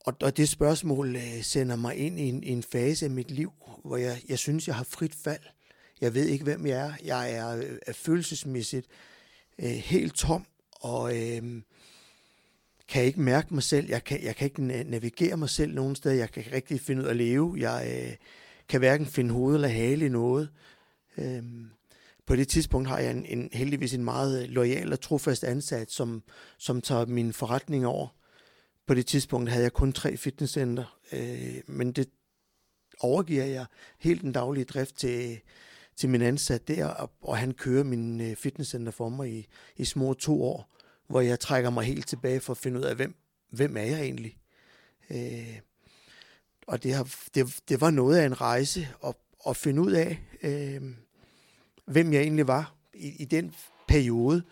og, 0.00 0.14
og 0.22 0.36
det 0.36 0.48
spørgsmål 0.48 1.16
øh, 1.16 1.42
sender 1.42 1.76
mig 1.76 1.96
ind 1.96 2.20
i 2.20 2.28
en, 2.28 2.42
i 2.42 2.48
en 2.48 2.62
fase 2.62 3.04
af 3.04 3.10
mit 3.10 3.30
liv, 3.30 3.52
hvor 3.84 3.96
jeg, 3.96 4.22
jeg 4.28 4.38
synes, 4.38 4.68
jeg 4.68 4.76
har 4.76 4.84
frit 4.84 5.14
fald. 5.14 5.42
Jeg 6.00 6.14
ved 6.14 6.26
ikke, 6.26 6.44
hvem 6.44 6.66
jeg 6.66 6.86
er. 6.86 6.92
Jeg 7.04 7.32
er, 7.32 7.56
øh, 7.56 7.78
er 7.86 7.92
følelsesmæssigt 7.92 8.86
øh, 9.58 9.70
helt 9.70 10.14
tom, 10.14 10.46
og 10.72 11.16
øh, 11.16 11.62
kan 12.88 13.04
ikke 13.04 13.20
mærke 13.20 13.54
mig 13.54 13.62
selv. 13.62 13.88
Jeg 13.88 14.04
kan, 14.04 14.22
jeg 14.22 14.36
kan 14.36 14.44
ikke 14.44 14.64
navigere 14.64 15.36
mig 15.36 15.48
selv 15.48 15.74
nogen 15.74 15.96
steder. 15.96 16.14
Jeg 16.14 16.30
kan 16.30 16.40
ikke 16.40 16.56
rigtig 16.56 16.80
finde 16.80 17.02
ud 17.02 17.06
af 17.06 17.10
at 17.10 17.16
leve. 17.16 17.56
Jeg 17.58 18.04
øh, 18.04 18.16
kan 18.68 18.78
hverken 18.78 19.06
finde 19.06 19.34
hoved 19.34 19.54
eller 19.54 19.68
hale 19.68 20.06
i 20.06 20.08
noget. 20.08 20.50
Øh, 21.18 21.42
på 22.26 22.36
det 22.36 22.48
tidspunkt 22.48 22.88
har 22.88 22.98
jeg 22.98 23.10
en, 23.10 23.26
en, 23.26 23.48
heldigvis 23.52 23.94
en 23.94 24.04
meget 24.04 24.42
øh, 24.42 24.48
lojal 24.48 24.92
og 24.92 25.00
trofast 25.00 25.44
ansat, 25.44 25.90
som, 25.90 26.22
som 26.58 26.80
tager 26.80 27.06
min 27.06 27.32
forretning 27.32 27.86
over. 27.86 28.08
På 28.86 28.94
det 28.94 29.06
tidspunkt 29.06 29.50
havde 29.50 29.62
jeg 29.62 29.72
kun 29.72 29.92
tre 29.92 30.16
fitnesscenter, 30.16 30.98
øh, 31.12 31.60
men 31.66 31.92
det 31.92 32.08
overgiver 33.00 33.44
jeg 33.44 33.66
helt 33.98 34.22
den 34.22 34.32
daglige 34.32 34.64
drift 34.64 34.96
til, 34.96 35.40
til 35.96 36.08
min 36.08 36.22
ansat 36.22 36.68
der, 36.68 36.86
og, 36.86 37.10
og 37.20 37.38
han 37.38 37.52
kører 37.54 37.84
min 37.84 38.20
øh, 38.20 38.36
fitnesscenter 38.36 38.92
for 38.92 39.08
mig 39.08 39.32
i, 39.32 39.46
i 39.76 39.84
små 39.84 40.14
to 40.14 40.42
år, 40.42 40.76
hvor 41.08 41.20
jeg 41.20 41.40
trækker 41.40 41.70
mig 41.70 41.84
helt 41.84 42.08
tilbage 42.08 42.40
for 42.40 42.52
at 42.52 42.58
finde 42.58 42.78
ud 42.80 42.84
af, 42.84 42.96
hvem, 42.96 43.14
hvem 43.50 43.76
er 43.76 43.82
jeg 43.82 44.00
egentlig? 44.00 44.38
Øh, 45.10 45.60
og 46.66 46.82
det, 46.82 46.94
har, 46.94 47.14
det, 47.34 47.60
det 47.68 47.80
var 47.80 47.90
noget 47.90 48.16
af 48.16 48.26
en 48.26 48.40
rejse 48.40 48.88
at, 49.06 49.14
at 49.48 49.56
finde 49.56 49.82
ud 49.82 49.92
af, 49.92 50.20
øh, 50.42 50.82
hvem 51.86 52.12
jeg 52.12 52.22
egentlig 52.22 52.46
var. 52.46 52.74
I, 52.94 53.12
i 53.18 53.24
den 53.24 53.54
periode 53.88 54.42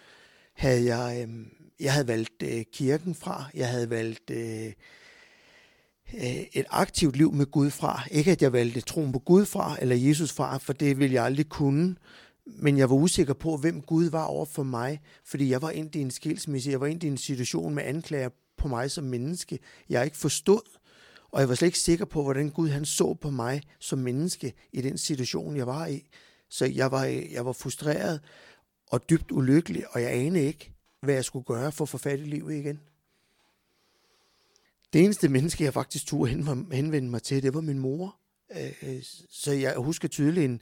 havde 0.55 0.97
jeg, 0.97 1.29
øh, 1.29 1.47
jeg 1.81 1.93
havde 1.93 2.09
valgt 2.09 2.43
øh, 2.43 2.65
kirken 2.73 3.15
fra, 3.15 3.45
jeg 3.55 3.69
havde 3.69 3.91
valgt 3.91 4.31
øh, 4.31 4.73
øh, 6.15 6.45
et 6.53 6.67
aktivt 6.71 7.17
liv 7.17 7.33
med 7.33 7.47
Gud 7.47 7.71
fra. 7.71 8.03
Ikke 8.11 8.31
at 8.31 8.43
jeg 8.43 8.53
valgte 8.53 8.81
troen 8.81 9.13
på 9.13 9.19
Gud 9.19 9.45
fra, 9.45 9.77
eller 9.81 9.97
Jesus 9.97 10.33
fra, 10.33 10.59
for 10.59 10.73
det 10.73 10.99
ville 10.99 11.15
jeg 11.15 11.25
aldrig 11.25 11.49
kunne. 11.49 11.97
Men 12.47 12.79
jeg 12.79 12.91
var 12.91 12.97
usikker 12.97 13.35
på, 13.35 13.57
hvem 13.57 13.81
Gud 13.81 14.05
var 14.05 14.25
over 14.25 14.45
for 14.45 14.63
mig, 14.63 15.01
fordi 15.25 15.51
jeg 15.51 15.63
var 15.63 15.71
ind 15.71 15.97
i 15.97 16.01
en 16.01 16.11
skilsmisse, 16.11 16.71
jeg 16.71 16.81
var 16.81 16.87
ind 16.87 17.05
i 17.05 17.07
en 17.07 17.17
situation 17.17 17.75
med 17.75 17.83
anklager 17.83 18.29
på 18.57 18.69
mig 18.69 18.91
som 18.91 19.05
menneske, 19.05 19.59
jeg 19.89 20.05
ikke 20.05 20.17
forstod. 20.17 20.79
Og 21.31 21.41
jeg 21.41 21.49
var 21.49 21.55
slet 21.55 21.69
ikke 21.69 21.79
sikker 21.79 22.05
på, 22.05 22.23
hvordan 22.23 22.51
Gud 22.51 22.69
han 22.69 22.85
så 22.85 23.15
på 23.15 23.31
mig 23.31 23.63
som 23.79 23.99
menneske 23.99 24.53
i 24.73 24.81
den 24.81 24.99
situation, 24.99 25.57
jeg 25.57 25.67
var 25.67 25.87
i. 25.87 26.07
Så 26.53 26.65
jeg 26.65 26.91
var, 26.91 27.05
jeg 27.05 27.47
var 27.47 27.53
frustreret 27.53 28.21
og 28.87 29.11
dybt 29.11 29.31
ulykkelig, 29.31 29.85
og 29.95 30.03
jeg 30.03 30.13
anede 30.13 30.45
ikke, 30.45 30.73
hvad 31.01 31.15
jeg 31.15 31.25
skulle 31.25 31.45
gøre 31.45 31.73
for 31.73 31.85
at 31.85 31.89
få 31.89 31.99
fat 31.99 32.21
i 32.21 32.23
livet 32.23 32.55
igen. 32.55 32.81
Det 34.93 35.05
eneste 35.05 35.29
menneske, 35.29 35.65
jeg 35.65 35.75
faktisk 35.75 36.07
turde 36.07 36.31
henvende 36.73 37.11
mig 37.11 37.23
til, 37.23 37.43
det 37.43 37.55
var 37.55 37.61
min 37.61 37.79
mor. 37.79 38.17
Øh, 38.57 38.73
øh, 38.83 39.03
så 39.31 39.53
jeg 39.53 39.75
husker 39.77 40.09
tydeligt 40.09 40.45
en, 40.45 40.61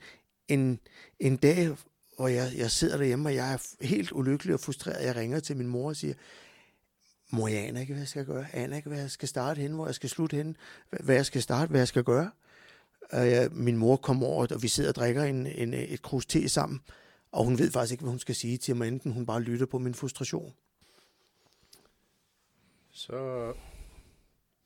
en, 0.49 0.80
en 1.20 1.37
dag, 1.37 1.76
hvor 2.16 2.28
jeg, 2.28 2.52
jeg 2.56 2.70
sidder 2.70 2.97
derhjemme, 2.97 3.28
og 3.28 3.35
jeg 3.35 3.52
er 3.52 3.85
helt 3.85 4.12
ulykkelig 4.12 4.54
og 4.54 4.61
frustreret. 4.61 5.06
Jeg 5.06 5.16
ringer 5.16 5.40
til 5.40 5.56
min 5.56 5.66
mor 5.66 5.88
og 5.88 5.97
siger, 5.97 6.14
mor, 7.30 7.49
jeg 7.49 7.68
aner 7.68 7.80
ikke, 7.80 7.92
hvad 7.92 8.00
jeg 8.00 8.09
skal 8.09 8.25
gøre. 8.25 8.47
Jeg 8.52 8.62
aner 8.62 8.76
ikke, 8.76 8.88
hvad 8.88 9.00
jeg 9.00 9.11
skal 9.11 9.28
starte 9.28 9.61
hen, 9.61 9.73
hvor 9.73 9.87
jeg 9.87 9.94
skal 9.94 10.11
slutte 10.11 10.37
hen, 10.37 10.56
hvad 10.90 11.14
jeg 11.14 11.26
skal 11.26 11.42
starte, 11.42 11.70
hvad 11.70 11.80
jeg 11.80 11.88
skal 11.88 12.04
gøre. 12.04 12.30
Jeg, 13.12 13.49
min 13.52 13.76
mor 13.76 13.97
kommer 13.97 14.26
over, 14.26 14.47
og 14.54 14.62
vi 14.62 14.69
sidder 14.69 14.90
og 14.90 14.95
drikker 14.95 15.25
en, 15.25 15.47
en, 15.47 15.75
et 15.75 16.02
krus 16.02 16.26
te 16.26 16.49
sammen, 16.49 16.80
og 17.33 17.45
hun 17.45 17.59
ved 17.59 17.71
faktisk 17.71 17.92
ikke, 17.92 18.02
hvad 18.02 18.11
hun 18.11 18.19
skal 18.19 18.35
sige 18.35 18.59
til 18.59 18.76
mig, 18.76 18.88
enten 18.88 19.12
hun 19.12 19.26
bare 19.26 19.40
lytter 19.40 19.66
på 19.66 19.78
min 19.78 19.95
frustration. 19.95 20.54
Så 22.90 23.52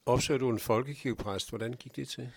opsøger 0.06 0.38
du 0.38 0.50
en 0.50 0.58
folkekirkepræst. 0.58 1.48
Hvordan 1.48 1.72
gik 1.72 1.96
det 1.96 2.08
til? 2.08 2.30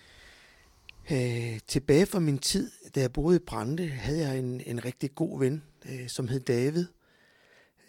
Øh, 1.10 1.60
tilbage 1.66 2.06
fra 2.06 2.18
min 2.18 2.38
tid, 2.38 2.70
da 2.94 3.00
jeg 3.00 3.12
boede 3.12 3.36
i 3.36 3.44
Brande, 3.46 3.86
havde 3.88 4.28
jeg 4.28 4.38
en, 4.38 4.60
en 4.60 4.84
rigtig 4.84 5.14
god 5.14 5.38
ven, 5.38 5.62
øh, 5.84 6.08
som 6.08 6.28
hed 6.28 6.40
David. 6.40 6.86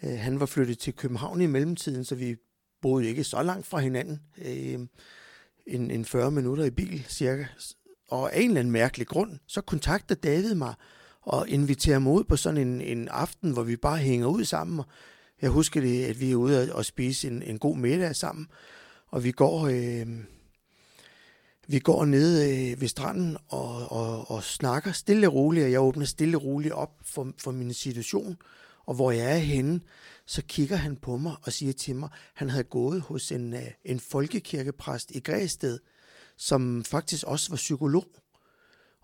Øh, 0.02 0.18
han 0.18 0.40
var 0.40 0.46
flyttet 0.46 0.78
til 0.78 0.94
København 0.94 1.40
i 1.40 1.46
mellemtiden, 1.46 2.04
så 2.04 2.14
vi 2.14 2.36
boede 2.80 3.08
ikke 3.08 3.24
så 3.24 3.42
langt 3.42 3.66
fra 3.66 3.78
hinanden. 3.78 4.20
Øh, 4.38 4.78
en, 5.66 5.90
en 5.90 6.04
40 6.04 6.30
minutter 6.30 6.64
i 6.64 6.70
bil 6.70 7.04
cirka. 7.08 7.44
Og 8.10 8.34
af 8.34 8.40
en 8.40 8.48
eller 8.48 8.60
anden 8.60 8.72
mærkelig 8.72 9.06
grund, 9.06 9.38
så 9.46 9.60
kontakter 9.60 10.14
David 10.14 10.54
mig 10.54 10.74
og 11.22 11.48
inviterer 11.48 11.98
mig 11.98 12.12
ud 12.12 12.24
på 12.24 12.36
sådan 12.36 12.68
en, 12.68 12.80
en 12.80 13.08
aften, 13.08 13.50
hvor 13.50 13.62
vi 13.62 13.76
bare 13.76 13.98
hænger 13.98 14.26
ud 14.26 14.44
sammen. 14.44 14.84
Jeg 15.42 15.50
husker 15.50 15.80
det, 15.80 16.04
at 16.04 16.20
vi 16.20 16.30
er 16.30 16.36
ude 16.36 16.74
og 16.74 16.84
spise 16.84 17.28
en, 17.28 17.42
en 17.42 17.58
god 17.58 17.76
middag 17.76 18.16
sammen. 18.16 18.46
Og 19.08 19.24
vi 19.24 19.32
går... 19.32 19.66
Øh, 19.66 20.06
vi 21.70 21.78
går 21.78 22.04
ned 22.04 22.42
øh, 22.42 22.80
ved 22.80 22.88
stranden 22.88 23.36
og, 23.48 23.92
og, 23.92 24.30
og 24.30 24.42
snakker 24.44 24.92
stille 24.92 25.28
og 25.28 25.34
roligt, 25.34 25.64
og 25.64 25.72
jeg 25.72 25.80
åbner 25.80 26.04
stille 26.04 26.36
og 26.36 26.44
roligt 26.44 26.74
op 26.74 26.90
for, 27.02 27.32
for 27.38 27.50
min 27.50 27.74
situation. 27.74 28.36
Og 28.86 28.94
hvor 28.94 29.10
jeg 29.10 29.32
er 29.32 29.38
henne, 29.38 29.80
så 30.26 30.42
kigger 30.48 30.76
han 30.76 30.96
på 30.96 31.16
mig 31.16 31.34
og 31.42 31.52
siger 31.52 31.72
til 31.72 31.96
mig, 31.96 32.08
han 32.34 32.50
havde 32.50 32.64
gået 32.64 33.00
hos 33.00 33.32
en, 33.32 33.54
øh, 33.54 33.66
en 33.84 34.00
folkekirkepræst 34.00 35.10
i 35.10 35.20
Græsted, 35.20 35.78
som 36.40 36.84
faktisk 36.84 37.26
også 37.26 37.50
var 37.50 37.56
psykolog. 37.56 38.06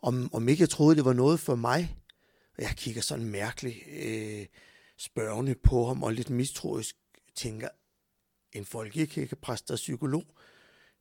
Om, 0.02 0.35
om 0.35 0.49
ikke 0.49 0.61
jeg 0.61 0.69
troede, 0.69 0.97
det 0.97 1.05
var 1.05 1.12
noget 1.12 1.40
for 1.40 1.55
mig. 1.55 1.97
Og 2.57 2.62
jeg 2.62 2.71
kigger 2.76 3.02
sådan 3.02 3.25
mærkeligt 3.25 3.76
øh, 3.88 4.47
spørgende 4.99 5.55
på 5.55 5.87
ham 5.87 6.02
og 6.02 6.12
lidt 6.12 6.31
mistroisk 6.31 6.97
tænker, 7.35 7.69
en 8.52 8.64
folkekirkepræst 8.64 9.71
og 9.71 9.76
psykolog. 9.76 10.25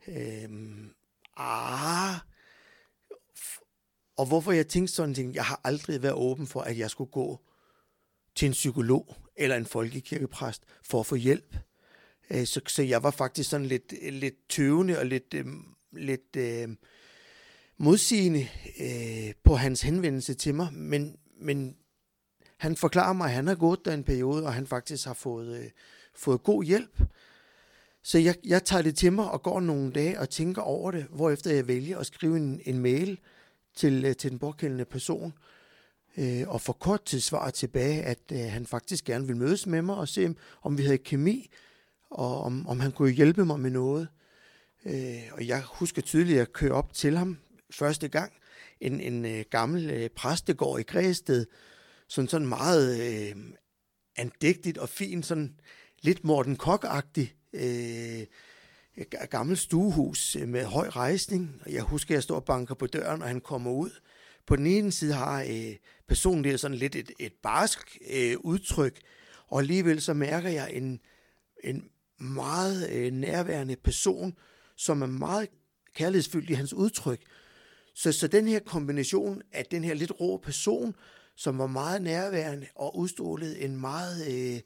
Øh, 0.08 0.50
ah, 1.38 2.16
og 4.18 4.26
hvorfor 4.26 4.52
jeg 4.52 4.68
tænkte 4.68 4.94
sådan 4.94 5.16
ting, 5.16 5.36
jeg 5.36 5.46
har 5.46 5.62
aldrig 5.64 6.02
været 6.02 6.16
åben 6.16 6.48
for, 6.48 6.62
at 6.62 6.78
jeg 6.78 6.90
skulle 6.90 7.12
gå 7.12 7.40
til 8.36 8.46
en 8.46 8.52
psykolog 8.52 9.16
eller 9.36 9.56
en 9.56 9.66
folkekirkepræst 9.66 10.64
for 10.84 11.00
at 11.00 11.06
få 11.06 11.16
hjælp. 11.16 11.56
Øh, 12.30 12.46
så, 12.46 12.62
så 12.68 12.84
jeg 12.84 13.04
var 13.04 13.12
faktisk 13.12 13.50
sådan 13.50 13.66
lidt, 13.66 14.14
lidt 14.14 14.50
tøvende 14.50 15.00
og 15.00 15.06
lidt, 15.06 15.34
øhm, 15.34 15.75
lidt 15.98 16.36
øh, 16.38 16.70
modsigende 17.78 18.48
øh, 18.80 19.34
på 19.44 19.56
hans 19.56 19.82
henvendelse 19.82 20.34
til 20.34 20.56
mig, 20.56 20.74
men, 20.74 21.18
men 21.42 21.76
han 22.58 22.76
forklarer 22.76 23.14
mig, 23.14 23.26
at 23.26 23.34
han 23.34 23.48
har 23.48 23.56
gået 23.56 23.86
der 23.86 23.94
en 23.94 24.04
periode, 24.04 24.46
og 24.46 24.54
han 24.54 24.68
faktisk 24.68 25.06
har 25.06 25.14
fået, 25.14 25.60
øh, 25.60 25.70
fået 26.16 26.44
god 26.44 26.64
hjælp. 26.64 27.02
Så 28.04 28.18
jeg, 28.18 28.36
jeg 28.46 28.64
tager 28.64 28.82
det 28.82 28.96
til 28.96 29.14
mig 29.14 29.32
og 29.32 29.44
går 29.44 29.60
nogle 29.60 29.92
dage 29.92 30.20
og 30.20 30.30
tænker 30.30 30.62
over 30.62 30.92
det, 30.92 31.04
hvorefter 31.10 31.54
jeg 31.54 31.68
vælger 31.68 31.98
at 32.00 32.06
skrive 32.06 32.38
en, 32.38 32.62
en 32.66 32.80
mail 32.80 33.20
til, 33.76 34.06
øh, 34.06 34.16
til 34.16 34.32
den 34.32 34.40
pågældende 34.40 34.86
person, 34.86 35.34
øh, 36.18 36.44
og 36.48 36.62
får 36.62 36.74
kort 36.74 37.04
til 37.04 37.22
svar 37.22 37.50
tilbage, 37.50 38.04
at 38.04 38.20
øh, 38.32 38.40
han 38.40 38.66
faktisk 38.66 39.06
gerne 39.06 39.28
vil 39.28 39.38
mødes 39.38 39.68
med 39.68 39.82
mig 39.82 39.96
og 39.96 40.08
se, 40.08 40.36
om 40.62 40.78
vi 40.78 40.84
havde 40.84 40.98
kemi, 40.98 41.50
og 42.10 42.42
om, 42.42 42.68
om 42.68 42.80
han 42.80 42.92
kunne 42.92 43.12
hjælpe 43.12 43.46
mig 43.46 43.60
med 43.60 43.72
noget. 43.72 44.08
Øh, 44.86 45.22
og 45.32 45.48
jeg 45.48 45.64
husker 45.64 46.02
tydeligt, 46.02 46.36
at 46.36 46.40
jeg 46.40 46.54
kører 46.54 46.74
op 46.74 46.94
til 46.94 47.18
ham 47.18 47.38
første 47.72 48.08
gang, 48.08 48.34
en, 48.80 49.02
en 49.02 49.26
øh, 49.26 49.46
gammel 49.50 49.90
øh, 49.90 50.10
præstegård 50.10 50.80
i 50.80 50.84
Græsted, 50.84 51.46
sådan, 52.08 52.28
sådan 52.28 52.48
meget 52.48 53.00
øh, 53.00 53.36
andægtigt 54.16 54.78
og 54.78 54.90
fint, 54.90 55.26
sådan 55.26 55.60
lidt 56.02 56.24
Morten 56.24 56.56
kok 56.56 56.86
øh, 57.54 58.26
gammelt 59.30 59.60
stuehus 59.60 60.36
øh, 60.36 60.48
med 60.48 60.66
høj 60.66 60.90
rejsning. 60.90 61.62
Jeg 61.70 61.84
husker, 61.84 62.12
at 62.12 62.16
jeg 62.16 62.24
står 62.24 62.36
og 62.36 62.46
banker 62.46 62.76
på 62.76 62.88
døren, 62.88 63.22
og 63.22 63.28
han 63.28 63.42
kommer 63.42 63.72
ud. 63.72 63.92
På 64.48 64.56
den 64.56 64.68
ene 64.68 64.92
side 64.92 65.14
har 65.14 65.42
øh, 65.42 65.76
personen 66.08 66.44
der 66.44 66.58
sådan 66.58 66.78
lidt 66.78 66.96
et, 66.96 67.12
et 67.20 67.34
barsk 67.44 67.98
øh, 68.14 68.36
udtryk, 68.40 69.00
og 69.48 69.60
alligevel 69.60 70.02
så 70.02 70.14
mærker 70.14 70.50
jeg 70.50 70.74
en, 70.74 71.00
en 71.64 71.90
meget 72.20 72.90
øh, 72.90 73.12
nærværende 73.12 73.76
person, 73.76 74.38
som 74.78 75.02
er 75.02 75.06
meget 75.06 75.50
kærlighedsfyldt 75.96 76.50
i 76.50 76.54
hans 76.54 76.74
udtryk. 76.74 77.22
Så, 77.94 78.12
så 78.12 78.28
den 78.28 78.48
her 78.48 78.60
kombination 78.60 79.42
af 79.52 79.66
den 79.66 79.84
her 79.84 79.94
lidt 79.94 80.12
rå 80.20 80.38
person, 80.38 80.96
som 81.36 81.58
var 81.58 81.68
meget 81.68 82.02
nærværende 82.02 82.68
og 82.76 82.98
udstrålede 82.98 83.62
en 83.62 83.82
meget 83.82 84.28
øh, 84.28 84.60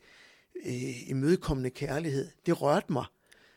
øh, 0.65 1.09
imødekommende 1.09 1.69
kærlighed, 1.69 2.27
det 2.45 2.61
rørte 2.61 2.93
mig. 2.93 3.05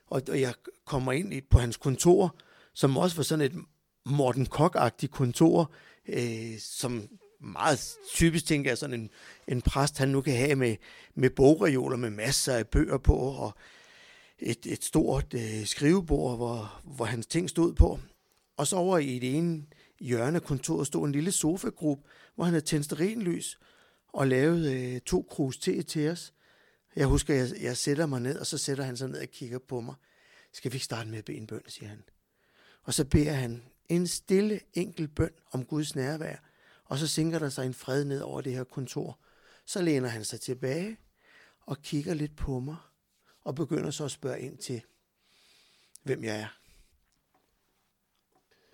Og, 0.07 0.23
og 0.29 0.41
jeg 0.41 0.55
kommer 0.85 1.13
ind 1.13 1.43
på 1.51 1.59
hans 1.59 1.77
kontor, 1.77 2.37
som 2.75 2.97
også 2.97 3.17
var 3.17 3.23
sådan 3.23 3.45
et 3.45 3.65
Morten 4.07 4.47
Kok-agtigt 4.47 5.13
kontor, 5.13 5.73
øh, 6.09 6.59
som 6.59 7.09
meget 7.41 7.95
typisk 8.15 8.47
tænker 8.47 8.71
jeg 8.71 8.79
sådan 8.79 9.01
en, 9.01 9.11
en 9.49 9.63
præst, 9.63 9.99
han 9.99 10.09
nu 10.09 10.21
kan 10.21 10.37
have 10.37 10.57
med, 10.57 10.77
med 11.15 11.31
bogreoler 11.31 11.97
med 11.97 12.11
masser 12.11 12.55
af 12.55 12.69
bøger 12.69 12.99
på, 12.99 13.15
og 13.15 13.55
et, 14.43 14.67
et 14.67 14.85
stort 14.85 15.35
øh, 15.35 15.67
skrivebord, 15.67 16.37
hvor, 16.37 16.81
hvor 16.85 17.05
hans 17.05 17.27
ting 17.27 17.51
stod 17.51 17.75
på. 17.75 18.01
Og 18.57 18.67
så 18.67 18.77
over 18.77 18.99
i 18.99 19.19
det 19.19 19.37
ene 19.37 19.67
hjørne 20.01 20.37
af 20.37 20.43
kontoret 20.43 20.87
stod 20.87 21.07
en 21.07 21.13
lille 21.13 21.33
sofagruppe, 21.33 22.09
hvor 22.35 22.45
han 22.45 22.55
havde 22.55 22.65
tændt 22.65 23.19
lys 23.19 23.59
og 24.09 24.27
lavet 24.27 24.73
øh, 24.73 25.01
to 25.01 25.27
krus 25.31 25.59
te 25.59 25.83
til 25.83 26.11
os. 26.11 26.35
Jeg 26.97 27.07
husker, 27.07 27.35
jeg, 27.35 27.49
jeg 27.61 27.77
sætter 27.77 28.07
mig 28.07 28.21
ned, 28.21 28.39
og 28.39 28.47
så 28.47 28.59
sætter 28.59 28.85
han 28.85 28.97
sig 28.97 29.09
ned 29.09 29.21
og 29.21 29.29
kigger 29.29 29.59
på 29.59 29.81
mig. 29.81 29.95
Skal 30.53 30.73
vi 30.73 30.77
ikke 30.77 30.85
starte 30.85 31.09
med 31.09 31.19
at 31.19 31.25
bede 31.25 31.37
en 31.37 31.47
bøn, 31.47 31.63
siger 31.67 31.89
han. 31.89 32.03
Og 32.83 32.95
så 32.95 33.05
beder 33.05 33.33
han 33.33 33.63
en 33.89 34.07
stille, 34.07 34.61
enkel 34.75 35.09
bøn 35.09 35.31
om 35.53 35.65
Guds 35.65 35.95
nærvær, 35.95 36.37
og 36.85 36.99
så 36.99 37.07
sænker 37.07 37.39
der 37.39 37.49
sig 37.49 37.67
en 37.67 37.75
fred 37.75 38.05
ned 38.05 38.21
over 38.21 38.41
det 38.41 38.53
her 38.53 38.65
kontor. 38.65 39.19
Så 39.67 39.83
læner 39.83 40.09
han 40.09 40.25
sig 40.25 40.41
tilbage 40.41 40.97
og 41.67 41.83
kigger 41.83 42.15
lidt 42.15 42.37
på 42.37 42.61
mig, 42.61 42.77
og 43.45 43.55
begynder 43.55 43.91
så 43.91 44.05
at 44.05 44.11
spørge 44.11 44.41
ind 44.41 44.59
til, 44.59 44.83
hvem 46.03 46.25
jeg 46.25 46.41
er. 46.41 46.59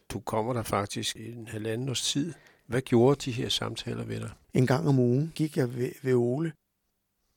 Du 0.08 0.20
kommer 0.20 0.52
der 0.52 0.62
faktisk 0.62 1.16
i 1.16 1.32
en 1.32 1.48
halvanden 1.48 1.88
års 1.88 2.02
tid. 2.02 2.34
Hvad 2.66 2.82
gjorde 2.82 3.20
de 3.24 3.32
her 3.32 3.48
samtaler 3.48 4.04
ved 4.04 4.20
dig? 4.20 4.30
En 4.54 4.66
gang 4.66 4.88
om 4.88 4.98
ugen 4.98 5.32
gik 5.34 5.56
jeg 5.56 5.74
ved, 5.74 5.92
ved 6.02 6.14
Ole, 6.14 6.52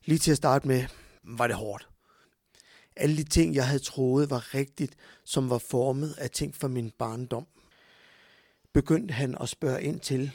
Lige 0.04 0.18
til 0.18 0.30
at 0.30 0.36
starte 0.36 0.68
med, 0.68 0.84
var 1.22 1.46
det 1.46 1.56
hårdt. 1.56 1.88
Alle 2.96 3.16
de 3.16 3.24
ting, 3.24 3.54
jeg 3.54 3.66
havde 3.66 3.82
troet 3.82 4.30
var 4.30 4.54
rigtigt, 4.54 4.96
som 5.24 5.50
var 5.50 5.58
formet 5.58 6.14
af 6.18 6.30
ting 6.30 6.54
fra 6.54 6.68
min 6.68 6.90
barndom, 6.90 7.46
begyndte 8.72 9.14
han 9.14 9.36
at 9.40 9.48
spørge 9.48 9.82
ind 9.82 10.00
til. 10.00 10.30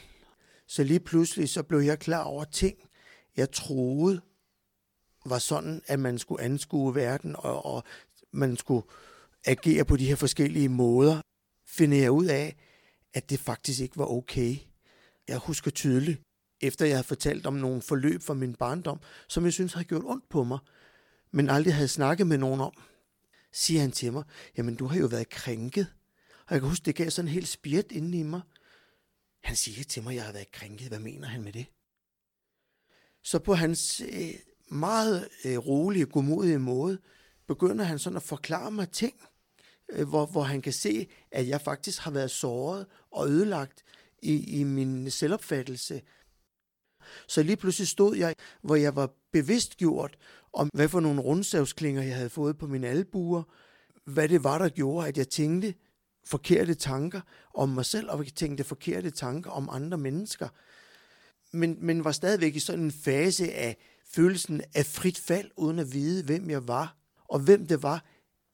Så 0.66 0.84
lige 0.84 1.00
pludselig 1.00 1.48
så 1.48 1.62
blev 1.62 1.78
jeg 1.78 1.98
klar 1.98 2.24
over 2.24 2.44
ting, 2.44 2.78
jeg 3.36 3.50
troede 3.50 4.20
var 5.24 5.38
sådan, 5.38 5.82
at 5.86 6.00
man 6.00 6.18
skulle 6.18 6.44
anskue 6.44 6.94
verden, 6.94 7.36
og, 7.38 7.66
og 7.66 7.82
man 8.32 8.56
skulle 8.56 8.86
agere 9.44 9.84
på 9.84 9.96
de 9.96 10.06
her 10.06 10.16
forskellige 10.16 10.68
måder, 10.68 11.20
finder 11.66 11.98
jeg 11.98 12.10
ud 12.10 12.26
af, 12.26 12.56
at 13.14 13.30
det 13.30 13.40
faktisk 13.40 13.80
ikke 13.80 13.98
var 13.98 14.06
okay. 14.06 14.56
Jeg 15.28 15.38
husker 15.38 15.70
tydeligt, 15.70 16.20
efter 16.60 16.86
jeg 16.86 16.94
havde 16.94 17.06
fortalt 17.06 17.46
om 17.46 17.54
nogle 17.54 17.82
forløb 17.82 18.22
fra 18.22 18.34
min 18.34 18.54
barndom, 18.54 19.00
som 19.28 19.44
jeg 19.44 19.52
synes 19.52 19.72
havde 19.72 19.88
gjort 19.88 20.04
ondt 20.04 20.28
på 20.28 20.44
mig, 20.44 20.58
men 21.30 21.50
aldrig 21.50 21.74
havde 21.74 21.88
snakket 21.88 22.26
med 22.26 22.38
nogen 22.38 22.60
om, 22.60 22.72
siger 23.52 23.80
han 23.80 23.92
til 23.92 24.12
mig, 24.12 24.24
jamen 24.56 24.74
du 24.74 24.86
har 24.86 24.98
jo 24.98 25.06
været 25.06 25.28
krænket. 25.28 25.86
Og 26.46 26.54
jeg 26.54 26.60
kan 26.60 26.68
huske, 26.68 26.84
det 26.84 26.94
gav 26.94 27.10
sådan 27.10 27.28
en 27.28 27.32
helt 27.32 27.48
spirit 27.48 27.92
inde 27.92 28.18
i 28.18 28.22
mig. 28.22 28.40
Han 29.42 29.56
siger 29.56 29.84
til 29.84 30.02
mig, 30.02 30.10
at 30.10 30.16
jeg 30.16 30.24
har 30.24 30.32
været 30.32 30.52
krænket. 30.52 30.88
Hvad 30.88 30.98
mener 30.98 31.28
han 31.28 31.42
med 31.42 31.52
det? 31.52 31.66
Så 33.22 33.38
på 33.38 33.54
hans 33.54 34.00
øh, 34.00 34.34
meget 34.70 35.28
øh, 35.44 35.58
rolige, 35.58 36.06
godmodig 36.06 36.60
måde, 36.60 36.98
begynder 37.46 37.84
han 37.84 37.98
sådan 37.98 38.16
at 38.16 38.22
forklare 38.22 38.70
mig 38.70 38.90
ting, 38.90 39.14
øh, 39.88 40.08
hvor, 40.08 40.26
hvor 40.26 40.42
han 40.42 40.62
kan 40.62 40.72
se, 40.72 41.08
at 41.30 41.48
jeg 41.48 41.60
faktisk 41.60 42.00
har 42.00 42.10
været 42.10 42.30
såret 42.30 42.86
og 43.10 43.28
ødelagt 43.28 43.82
i, 44.22 44.60
i 44.60 44.64
min 44.64 45.10
selvopfattelse. 45.10 46.02
Så 47.28 47.42
lige 47.42 47.56
pludselig 47.56 47.88
stod 47.88 48.16
jeg, 48.16 48.34
hvor 48.62 48.76
jeg 48.76 48.96
var 48.96 49.10
bevidstgjort 49.32 50.16
om, 50.52 50.70
hvad 50.74 50.88
for 50.88 51.00
nogle 51.00 51.20
rundsavsklinger 51.20 52.02
jeg 52.02 52.16
havde 52.16 52.30
fået 52.30 52.58
på 52.58 52.66
mine 52.66 52.88
albuer, 52.88 53.42
hvad 54.04 54.28
det 54.28 54.44
var, 54.44 54.58
der 54.58 54.68
gjorde, 54.68 55.08
at 55.08 55.18
jeg 55.18 55.28
tænkte 55.28 55.74
forkerte 56.24 56.74
tanker 56.74 57.20
om 57.54 57.68
mig 57.68 57.84
selv, 57.84 58.10
og 58.10 58.24
jeg 58.24 58.34
tænkte 58.34 58.64
forkerte 58.64 59.10
tanker 59.10 59.50
om 59.50 59.68
andre 59.72 59.98
mennesker. 59.98 60.48
Men, 61.52 61.76
men 61.80 62.04
var 62.04 62.12
stadigvæk 62.12 62.56
i 62.56 62.60
sådan 62.60 62.84
en 62.84 62.92
fase 62.92 63.52
af 63.52 63.76
følelsen 64.14 64.60
af 64.74 64.86
frit 64.86 65.18
fald, 65.18 65.50
uden 65.56 65.78
at 65.78 65.92
vide, 65.92 66.24
hvem 66.24 66.50
jeg 66.50 66.68
var, 66.68 66.96
og 67.28 67.40
hvem 67.40 67.66
det 67.66 67.82
var. 67.82 68.04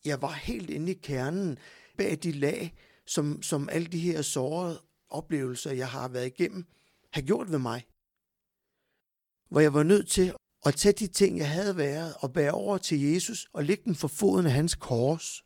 Jeg 0.05 0.23
var 0.23 0.33
helt 0.33 0.71
inde 0.71 0.93
i 0.93 0.95
kernen 1.03 1.59
bag 1.99 2.19
de 2.23 2.33
lag, 2.33 2.75
som, 3.07 3.43
som 3.43 3.69
alle 3.69 3.87
de 3.87 3.99
her 3.99 4.23
sårede 4.23 4.83
oplevelser, 5.09 5.73
jeg 5.73 5.89
har 5.89 6.09
været 6.09 6.27
igennem, 6.27 6.65
har 7.13 7.21
gjort 7.21 7.51
ved 7.51 7.59
mig. 7.59 7.87
Hvor 9.49 9.61
jeg 9.61 9.75
var 9.75 9.83
nødt 9.83 10.09
til 10.09 10.35
at 10.67 10.75
tage 10.75 10.93
de 10.93 11.07
ting, 11.07 11.39
jeg 11.39 11.51
havde 11.51 11.77
været, 11.77 12.15
og 12.21 12.33
bære 12.33 12.53
over 12.53 12.79
til 12.79 13.01
Jesus 13.01 13.49
og 13.53 13.65
lægge 13.65 13.85
dem 13.85 13.95
for 13.95 14.09
foden 14.09 14.47
af 14.47 14.53
hans 14.53 14.75
kors. 14.75 15.45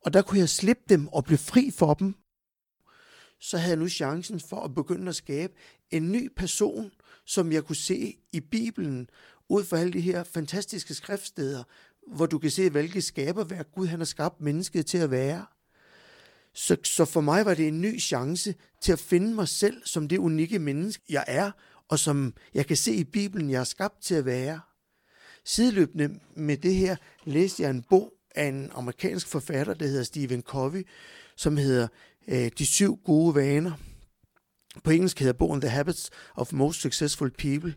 Og 0.00 0.12
der 0.12 0.22
kunne 0.22 0.38
jeg 0.38 0.48
slippe 0.48 0.82
dem 0.88 1.08
og 1.08 1.24
blive 1.24 1.38
fri 1.38 1.70
for 1.70 1.94
dem. 1.94 2.14
Så 3.40 3.58
havde 3.58 3.70
jeg 3.70 3.78
nu 3.78 3.88
chancen 3.88 4.40
for 4.40 4.60
at 4.60 4.74
begynde 4.74 5.08
at 5.08 5.16
skabe 5.16 5.52
en 5.90 6.12
ny 6.12 6.30
person, 6.36 6.90
som 7.26 7.52
jeg 7.52 7.64
kunne 7.64 7.76
se 7.76 8.16
i 8.32 8.40
Bibelen, 8.40 9.08
ud 9.48 9.64
fra 9.64 9.78
alle 9.78 9.92
de 9.92 10.00
her 10.00 10.24
fantastiske 10.24 10.94
skriftsteder, 10.94 11.64
hvor 12.06 12.26
du 12.26 12.38
kan 12.38 12.50
se, 12.50 12.70
hvilke 12.70 13.02
skaberværk 13.02 13.72
Gud 13.72 13.86
han 13.86 14.00
har 14.00 14.04
skabt 14.04 14.40
mennesket 14.40 14.86
til 14.86 14.98
at 14.98 15.10
være. 15.10 15.46
Så, 16.54 16.76
så 16.84 17.04
for 17.04 17.20
mig 17.20 17.44
var 17.44 17.54
det 17.54 17.68
en 17.68 17.80
ny 17.80 18.00
chance 18.00 18.54
til 18.80 18.92
at 18.92 18.98
finde 18.98 19.34
mig 19.34 19.48
selv 19.48 19.82
som 19.84 20.08
det 20.08 20.18
unikke 20.18 20.58
menneske, 20.58 21.02
jeg 21.08 21.24
er, 21.26 21.50
og 21.88 21.98
som 21.98 22.34
jeg 22.54 22.66
kan 22.66 22.76
se 22.76 22.94
i 22.94 23.04
Bibelen, 23.04 23.50
jeg 23.50 23.60
er 23.60 23.64
skabt 23.64 24.02
til 24.02 24.14
at 24.14 24.24
være. 24.24 24.60
Sideløbende 25.44 26.20
med 26.36 26.56
det 26.56 26.74
her 26.74 26.96
læste 27.24 27.62
jeg 27.62 27.70
en 27.70 27.82
bog 27.82 28.12
af 28.34 28.44
en 28.44 28.70
amerikansk 28.74 29.26
forfatter, 29.26 29.74
der 29.74 29.86
hedder 29.86 30.02
Stephen 30.02 30.42
Covey, 30.42 30.86
som 31.36 31.56
hedder 31.56 31.88
øh, 32.28 32.50
De 32.58 32.66
syv 32.66 32.98
gode 33.04 33.34
vaner. 33.34 33.72
På 34.84 34.90
engelsk 34.90 35.18
hedder 35.18 35.32
bogen 35.32 35.60
The 35.60 35.70
Habits 35.70 36.10
of 36.34 36.52
Most 36.52 36.80
Successful 36.80 37.30
People. 37.30 37.74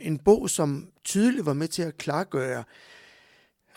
En 0.00 0.18
bog, 0.18 0.50
som 0.50 0.88
tydeligt 1.04 1.46
var 1.46 1.52
med 1.52 1.68
til 1.68 1.82
at 1.82 1.98
klargøre 1.98 2.64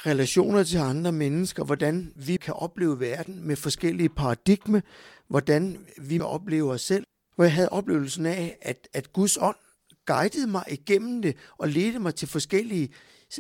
relationer 0.06 0.64
til 0.64 0.78
andre 0.78 1.12
mennesker, 1.12 1.64
hvordan 1.64 2.14
vi 2.16 2.36
kan 2.36 2.54
opleve 2.54 3.00
verden 3.00 3.48
med 3.48 3.56
forskellige 3.56 4.10
paradigme, 4.10 4.84
hvordan 5.28 5.86
vi 6.02 6.20
oplever 6.20 6.74
os 6.74 6.82
selv, 6.82 7.06
hvor 7.36 7.44
jeg 7.44 7.54
havde 7.54 7.70
oplevelsen 7.70 8.26
af, 8.26 8.58
at, 8.62 8.88
at 8.94 9.14
Guds 9.14 9.38
ånd 9.38 9.56
guidede 10.06 10.48
mig 10.48 10.64
igennem 10.70 11.22
det 11.22 11.36
og 11.58 11.68
ledte 11.68 12.00
mig 12.00 12.16
til 12.16 12.28
forskellige 12.28 12.90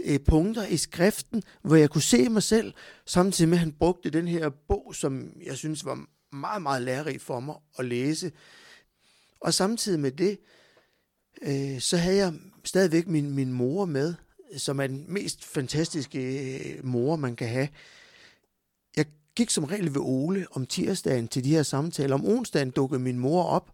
øh, 0.05 0.19
punkter 0.19 0.65
i 0.65 0.77
skriften, 0.77 1.43
hvor 1.61 1.75
jeg 1.75 1.89
kunne 1.89 2.01
se 2.01 2.29
mig 2.29 2.43
selv, 2.43 2.73
samtidig 3.05 3.49
med 3.49 3.57
at 3.57 3.59
han 3.59 3.71
brugte 3.71 4.09
den 4.09 4.27
her 4.27 4.49
bog, 4.49 4.95
som 4.95 5.33
jeg 5.45 5.57
synes 5.57 5.85
var 5.85 6.05
meget, 6.31 6.61
meget 6.61 6.81
lærerigt 6.81 7.21
for 7.21 7.39
mig 7.39 7.55
at 7.79 7.85
læse. 7.85 8.31
Og 9.39 9.53
samtidig 9.53 9.99
med 9.99 10.11
det, 10.11 10.39
øh, 11.41 11.79
så 11.79 11.97
havde 11.97 12.17
jeg 12.17 12.33
stadigvæk 12.63 13.07
min, 13.07 13.35
min 13.35 13.53
mor 13.53 13.85
med, 13.85 14.13
som 14.57 14.79
er 14.79 14.87
den 14.87 15.05
mest 15.07 15.45
fantastiske 15.45 16.19
øh, 16.55 16.85
mor, 16.85 17.15
man 17.15 17.35
kan 17.35 17.47
have. 17.47 17.67
Jeg 18.97 19.05
gik 19.35 19.49
som 19.49 19.63
regel 19.63 19.93
ved 19.93 20.01
Ole 20.01 20.45
om 20.51 20.65
tirsdagen 20.65 21.27
til 21.27 21.43
de 21.43 21.49
her 21.49 21.63
samtaler. 21.63 22.15
Om 22.15 22.25
onsdagen 22.25 22.71
dukkede 22.71 23.01
min 23.01 23.19
mor 23.19 23.43
op 23.43 23.71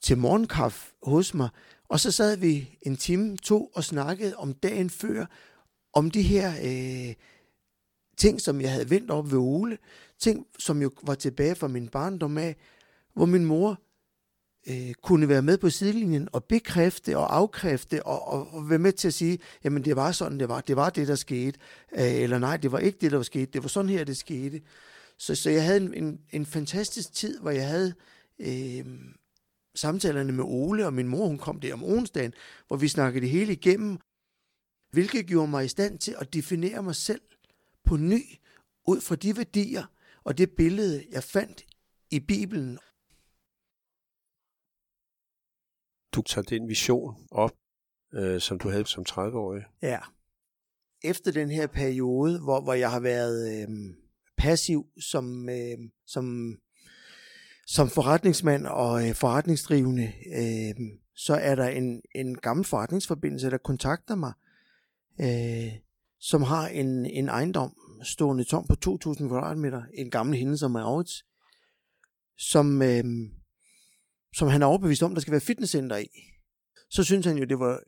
til 0.00 0.18
morgenkaffe 0.18 0.92
hos 1.02 1.34
mig, 1.34 1.48
og 1.88 2.00
så 2.00 2.10
sad 2.10 2.36
vi 2.36 2.78
en 2.82 2.96
time, 2.96 3.36
to 3.36 3.66
og 3.66 3.84
snakkede 3.84 4.36
om 4.36 4.54
dagen 4.54 4.90
før, 4.90 5.26
om 5.92 6.10
de 6.10 6.22
her 6.22 6.52
øh, 6.62 7.14
ting, 8.16 8.40
som 8.40 8.60
jeg 8.60 8.72
havde 8.72 8.90
vendt 8.90 9.10
op 9.10 9.30
ved 9.30 9.38
Ole, 9.38 9.78
ting, 10.20 10.46
som 10.58 10.82
jo 10.82 10.90
var 11.02 11.14
tilbage 11.14 11.54
fra 11.54 11.68
min 11.68 11.88
barndom 11.88 12.38
af, 12.38 12.56
hvor 13.14 13.26
min 13.26 13.44
mor 13.44 13.82
øh, 14.68 14.94
kunne 15.02 15.28
være 15.28 15.42
med 15.42 15.58
på 15.58 15.70
sidelinjen 15.70 16.28
og 16.32 16.44
bekræfte 16.44 17.18
og 17.18 17.36
afkræfte 17.36 18.06
og, 18.06 18.28
og, 18.28 18.54
og 18.54 18.70
være 18.70 18.78
med 18.78 18.92
til 18.92 19.08
at 19.08 19.14
sige, 19.14 19.38
jamen 19.64 19.84
det 19.84 19.96
var 19.96 20.12
sådan, 20.12 20.40
det 20.40 20.48
var, 20.48 20.60
det 20.60 20.76
var 20.76 20.90
det, 20.90 21.08
der 21.08 21.14
skete, 21.14 21.58
øh, 21.92 22.14
eller 22.14 22.38
nej, 22.38 22.56
det 22.56 22.72
var 22.72 22.78
ikke 22.78 22.98
det, 23.00 23.10
der 23.10 23.16
var 23.16 23.24
sket, 23.24 23.54
det 23.54 23.62
var 23.62 23.68
sådan 23.68 23.88
her, 23.90 24.04
det 24.04 24.16
skete. 24.16 24.60
Så, 25.18 25.34
så 25.34 25.50
jeg 25.50 25.64
havde 25.64 25.80
en, 25.80 25.94
en, 25.94 26.20
en 26.32 26.46
fantastisk 26.46 27.12
tid, 27.12 27.40
hvor 27.40 27.50
jeg 27.50 27.68
havde 27.68 27.94
øh, 28.38 28.86
samtalerne 29.74 30.32
med 30.32 30.44
Ole, 30.44 30.86
og 30.86 30.92
min 30.92 31.08
mor, 31.08 31.26
hun 31.26 31.38
kom 31.38 31.60
der 31.60 31.74
om 31.74 31.84
onsdagen, 31.84 32.32
hvor 32.66 32.76
vi 32.76 32.88
snakkede 32.88 33.20
det 33.20 33.30
hele 33.30 33.52
igennem, 33.52 33.98
hvilket 34.90 35.26
gjorde 35.26 35.50
mig 35.50 35.64
i 35.64 35.68
stand 35.68 35.98
til 35.98 36.14
at 36.18 36.34
definere 36.34 36.82
mig 36.82 36.94
selv 36.94 37.20
på 37.84 37.96
ny, 37.96 38.22
ud 38.86 39.00
fra 39.00 39.16
de 39.16 39.36
værdier 39.36 39.84
og 40.26 40.38
det 40.38 40.50
billede, 40.56 41.04
jeg 41.12 41.22
fandt 41.22 41.64
i 42.10 42.20
Bibelen. 42.20 42.78
Du 46.14 46.22
tager 46.22 46.44
den 46.48 46.68
vision 46.68 47.28
op, 47.30 47.52
øh, 48.14 48.40
som 48.40 48.58
du 48.58 48.68
havde 48.68 48.86
som 48.86 49.04
30-årig. 49.08 49.62
Ja. 49.82 49.98
Efter 51.04 51.32
den 51.32 51.50
her 51.50 51.66
periode, 51.66 52.40
hvor, 52.42 52.60
hvor 52.60 52.74
jeg 52.74 52.90
har 52.90 53.00
været 53.00 53.62
øh, 53.62 53.68
passiv 54.36 54.86
som, 55.00 55.48
øh, 55.48 55.78
som 56.06 56.56
som 57.66 57.88
forretningsmand 57.88 58.66
og 58.66 59.08
øh, 59.08 59.14
forretningsdrivende, 59.14 60.12
øh, 60.36 60.74
så 61.14 61.34
er 61.34 61.54
der 61.54 61.68
en, 61.68 62.02
en 62.14 62.38
gammel 62.38 62.64
forretningsforbindelse, 62.64 63.50
der 63.50 63.58
kontakter 63.58 64.14
mig, 64.14 64.32
øh, 65.20 65.72
som 66.20 66.42
har 66.42 66.68
en, 66.68 67.06
en 67.06 67.28
ejendom 67.28 67.76
stående 68.02 68.44
tom 68.44 68.66
på 68.66 68.74
2.000 68.86 69.28
kvadratmeter, 69.28 69.82
en 69.94 70.10
gammel 70.10 70.38
hende 70.38 70.58
som 70.58 70.74
er 70.74 70.82
som, 72.38 72.82
øh, 72.82 73.04
som 74.34 74.48
han 74.48 74.62
er 74.62 74.66
overbevist 74.66 75.02
om, 75.02 75.14
der 75.14 75.20
skal 75.20 75.32
være 75.32 75.40
fitnesscenter 75.40 75.96
i. 75.96 76.08
Så 76.90 77.04
synes 77.04 77.26
han 77.26 77.38
jo, 77.38 77.44
det 77.44 77.58
var 77.58 77.80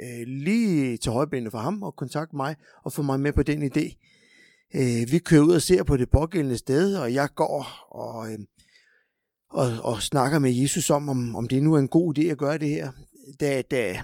øh, 0.00 0.26
lige 0.26 0.96
til 0.96 1.12
højbenet 1.12 1.50
for 1.50 1.58
ham 1.58 1.82
at 1.82 1.96
kontakte 1.96 2.36
mig 2.36 2.56
og 2.84 2.92
få 2.92 3.02
mig 3.02 3.20
med 3.20 3.32
på 3.32 3.42
den 3.42 3.62
idé. 3.62 4.00
Øh, 4.74 5.12
vi 5.12 5.18
kører 5.18 5.42
ud 5.42 5.54
og 5.54 5.62
ser 5.62 5.82
på 5.82 5.96
det 5.96 6.10
pågældende 6.10 6.58
sted, 6.58 6.96
og 6.96 7.14
jeg 7.14 7.28
går 7.34 7.66
og 7.90 8.32
øh, 8.32 8.38
og, 9.54 9.72
og 9.82 10.02
snakker 10.02 10.38
med 10.38 10.52
Jesus 10.52 10.90
om, 10.90 11.08
om, 11.08 11.36
om 11.36 11.48
det 11.48 11.62
nu 11.62 11.74
er 11.74 11.78
en 11.78 11.88
god 11.88 12.18
idé 12.18 12.22
at 12.22 12.38
gøre 12.38 12.58
det 12.58 12.68
her. 12.68 12.92
Da, 13.40 13.62
da, 13.62 14.02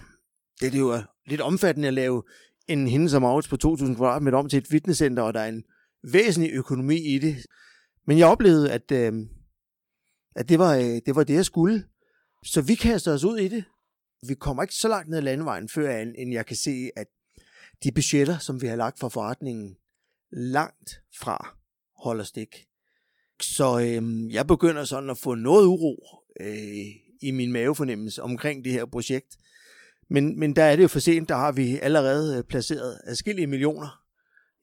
da 0.61 0.71
det 0.71 0.79
jo 0.79 0.89
er 0.89 1.03
lidt 1.27 1.41
omfattende 1.41 1.89
at 1.89 1.95
lave 1.95 2.23
en 2.71 2.89
hende 2.89 3.09
som 3.09 3.25
Aarhus 3.25 3.49
på 3.49 3.57
2.000 3.65 3.97
kvadratmeter 3.97 4.39
om 4.39 4.49
til 4.49 4.57
et 4.57 4.67
fitnesscenter, 4.67 5.23
og 5.23 5.35
der 5.35 5.41
er 5.41 5.49
en 5.49 5.65
væsentlig 6.13 6.53
økonomi 6.53 7.15
i 7.15 7.19
det. 7.19 7.47
Men 8.07 8.19
jeg 8.19 8.27
oplevede, 8.27 8.73
at, 8.73 8.93
øh, 8.93 9.13
at 10.37 10.49
det, 10.49 10.59
var, 10.59 10.75
øh, 10.75 11.01
det 11.07 11.17
var 11.17 11.25
det, 11.25 11.35
jeg 11.35 11.45
skulle. 11.45 11.85
Så 12.45 12.63
vi 12.63 12.75
kaster 12.75 13.13
os 13.13 13.25
ud 13.25 13.39
i 13.39 13.49
det. 13.49 13.65
Vi 14.29 14.35
kommer 14.35 14.63
ikke 14.63 14.75
så 14.75 14.89
langt 14.89 15.09
ned 15.09 15.19
ad 15.19 15.23
landevejen, 15.23 15.69
før 15.69 15.99
end 15.99 16.33
jeg 16.33 16.47
kan 16.47 16.57
se, 16.57 16.91
at 16.97 17.07
de 17.85 17.93
budgetter, 17.93 18.39
som 18.39 18.63
vi 18.63 18.67
har 18.67 18.77
lagt 18.77 18.99
for 18.99 19.09
forretningen, 19.09 19.77
langt 20.33 21.03
fra 21.21 21.57
holder 22.05 22.25
stik. 22.25 22.67
Så 23.43 23.81
øh, 23.81 24.33
jeg 24.35 24.47
begynder 24.47 24.85
sådan 24.85 25.11
at 25.11 25.19
få 25.19 25.35
noget 25.35 25.67
uro 25.67 26.05
øh, 26.41 26.87
i 27.23 27.31
min 27.31 27.53
mavefornemmelse 27.53 28.23
omkring 28.23 28.65
det 28.65 28.73
her 28.73 28.85
projekt. 28.85 29.37
Men, 30.11 30.39
men 30.39 30.57
der 30.57 30.63
er 30.63 30.77
det 30.77 30.83
jo 30.83 30.89
for 30.89 30.99
sent, 30.99 31.29
der 31.29 31.37
har 31.37 31.53
vi 31.53 31.79
allerede 31.79 32.39
øh, 32.39 32.45
placeret 32.45 33.01
adskillige 33.05 33.47
millioner 33.47 34.03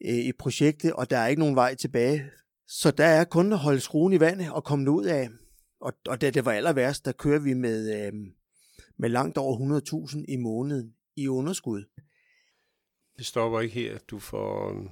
øh, 0.05 0.15
i 0.15 0.31
projektet, 0.31 0.93
og 0.93 1.09
der 1.09 1.17
er 1.17 1.27
ikke 1.27 1.39
nogen 1.39 1.55
vej 1.55 1.75
tilbage. 1.75 2.23
Så 2.67 2.91
der 2.91 3.05
er 3.05 3.23
kun 3.23 3.53
at 3.53 3.59
holde 3.59 3.79
skruen 3.79 4.13
i 4.13 4.19
vandet 4.19 4.51
og 4.51 4.63
komme 4.63 4.91
ud 4.91 5.05
af. 5.05 5.29
Og, 5.79 5.93
og 6.07 6.21
da 6.21 6.29
det 6.29 6.45
var 6.45 6.51
aller 6.51 6.73
værst, 6.73 7.05
der 7.05 7.11
kører 7.11 7.39
vi 7.39 7.53
med, 7.53 8.07
øh, 8.07 8.13
med 8.97 9.09
langt 9.09 9.37
over 9.37 9.81
100.000 10.11 10.25
i 10.27 10.35
måneden 10.35 10.93
i 11.15 11.27
underskud. 11.27 11.83
Det 13.17 13.25
stopper 13.25 13.59
ikke 13.59 13.73
her. 13.73 13.97
Du 13.97 14.19
får 14.19 14.69
um, 14.69 14.89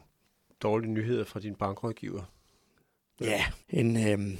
dårlige 0.61 0.91
nyheder 0.91 1.25
fra 1.25 1.39
din 1.39 1.55
bankrådgiver. 1.55 2.33
Ja, 3.21 3.45
en, 3.69 3.97
øh, 3.97 4.37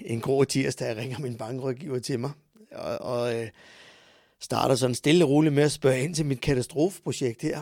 en 0.00 0.20
grå 0.20 0.44
tirsdag 0.44 0.96
ringer 0.96 1.18
min 1.18 1.36
bankrådgiver 1.38 1.98
til 1.98 2.20
mig, 2.20 2.30
og, 2.72 2.98
og 2.98 3.42
øh, 3.42 3.48
starter 4.46 4.74
sådan 4.74 4.94
stille 4.94 5.24
og 5.24 5.30
roligt 5.30 5.54
med 5.54 5.62
at 5.62 5.72
spørge 5.72 6.00
ind 6.00 6.14
til 6.14 6.26
mit 6.26 6.40
katastrofeprojekt 6.40 7.42
her, 7.42 7.60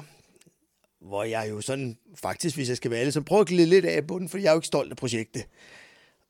hvor 1.01 1.25
jeg 1.25 1.47
jo 1.51 1.61
sådan, 1.61 1.99
faktisk 2.15 2.57
hvis 2.57 2.69
jeg 2.69 2.77
skal 2.77 2.91
være 2.91 3.01
ærlig, 3.01 3.13
så 3.13 3.21
prøver 3.21 3.43
at 3.43 3.49
glide 3.49 3.69
lidt 3.69 3.85
af 3.85 4.07
bunden, 4.07 4.29
for 4.29 4.39
jeg 4.39 4.47
er 4.47 4.53
jo 4.53 4.59
ikke 4.59 4.67
stolt 4.67 4.91
af 4.91 4.97
projektet. 4.97 5.45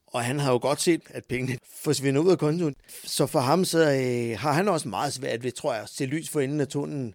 Og 0.07 0.25
han 0.25 0.39
har 0.39 0.53
jo 0.53 0.59
godt 0.63 0.81
set, 0.81 1.03
at 1.09 1.25
pengene 1.25 1.59
forsvinder 1.85 2.21
ud 2.21 2.31
af 2.31 2.39
kontoen. 2.39 2.77
Så 3.05 3.27
for 3.27 3.41
ham, 3.41 3.65
så 3.65 3.79
øh, 3.79 4.39
har 4.39 4.53
han 4.53 4.69
også 4.69 4.89
meget 4.89 5.13
svært 5.13 5.45
ved, 5.45 5.53
tror 5.53 5.75
jeg, 5.75 5.83
at 5.83 5.89
se 5.89 6.07
lys 6.07 6.29
for 6.29 6.41
enden 6.41 6.61
af 6.61 6.69
tunnelen. 6.69 7.15